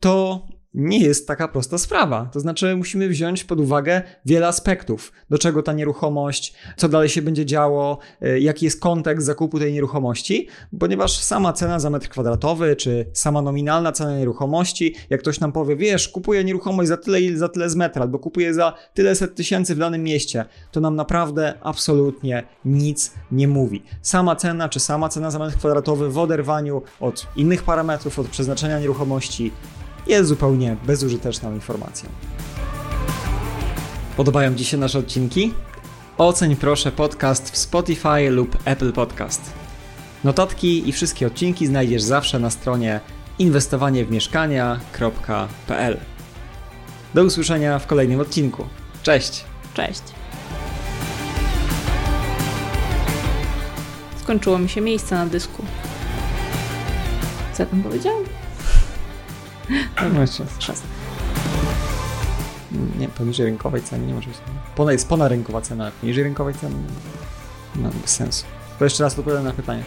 [0.00, 0.42] to
[0.74, 2.28] nie jest taka prosta sprawa.
[2.32, 5.12] To znaczy, musimy wziąć pod uwagę wiele aspektów.
[5.30, 9.72] Do czego ta nieruchomość, co dalej się będzie działo, e, jaki jest kontekst zakupu tej
[9.72, 10.48] nieruchomości,
[10.78, 15.76] ponieważ sama cena za metr kwadratowy, czy sama nominalna cena nieruchomości, jak ktoś nam powie,
[15.76, 19.34] wiesz, kupuję nieruchomość za tyle i za tyle z metra, albo kupuję za tyle set
[19.34, 23.82] tysięcy w danym mieście, to nam naprawdę absolutnie nic nie mówi.
[24.02, 28.80] Sama cena, czy sama cena za metr kwadratowy w oderwaniu od innych parametrów, od przeznaczenia
[28.80, 29.52] nieruchomości,
[30.06, 32.08] jest zupełnie bezużyteczną informacją.
[34.16, 35.54] Podobają Ci się nasze odcinki?
[36.18, 39.52] Oceń proszę podcast w Spotify lub Apple Podcast.
[40.24, 43.00] Notatki i wszystkie odcinki znajdziesz zawsze na stronie
[43.38, 46.00] inwestowaniewmieszkania.pl.
[47.14, 48.64] Do usłyszenia w kolejnym odcinku.
[49.02, 49.44] Cześć!
[49.74, 50.02] Cześć!
[54.22, 55.62] Skończyło mi się miejsce na dysku.
[57.52, 58.41] Co ja tam powiedziałem?
[60.14, 60.82] No jeszcze czas.
[62.98, 64.38] Nie, poniżej rynkowej ceny nie może być.
[64.76, 66.74] Pona, jest ponad rynkowa cena, poniżej rynkowej ceny
[67.76, 68.44] no, bez sensu.
[68.78, 69.82] To jeszcze raz odpowiadam na pytanie.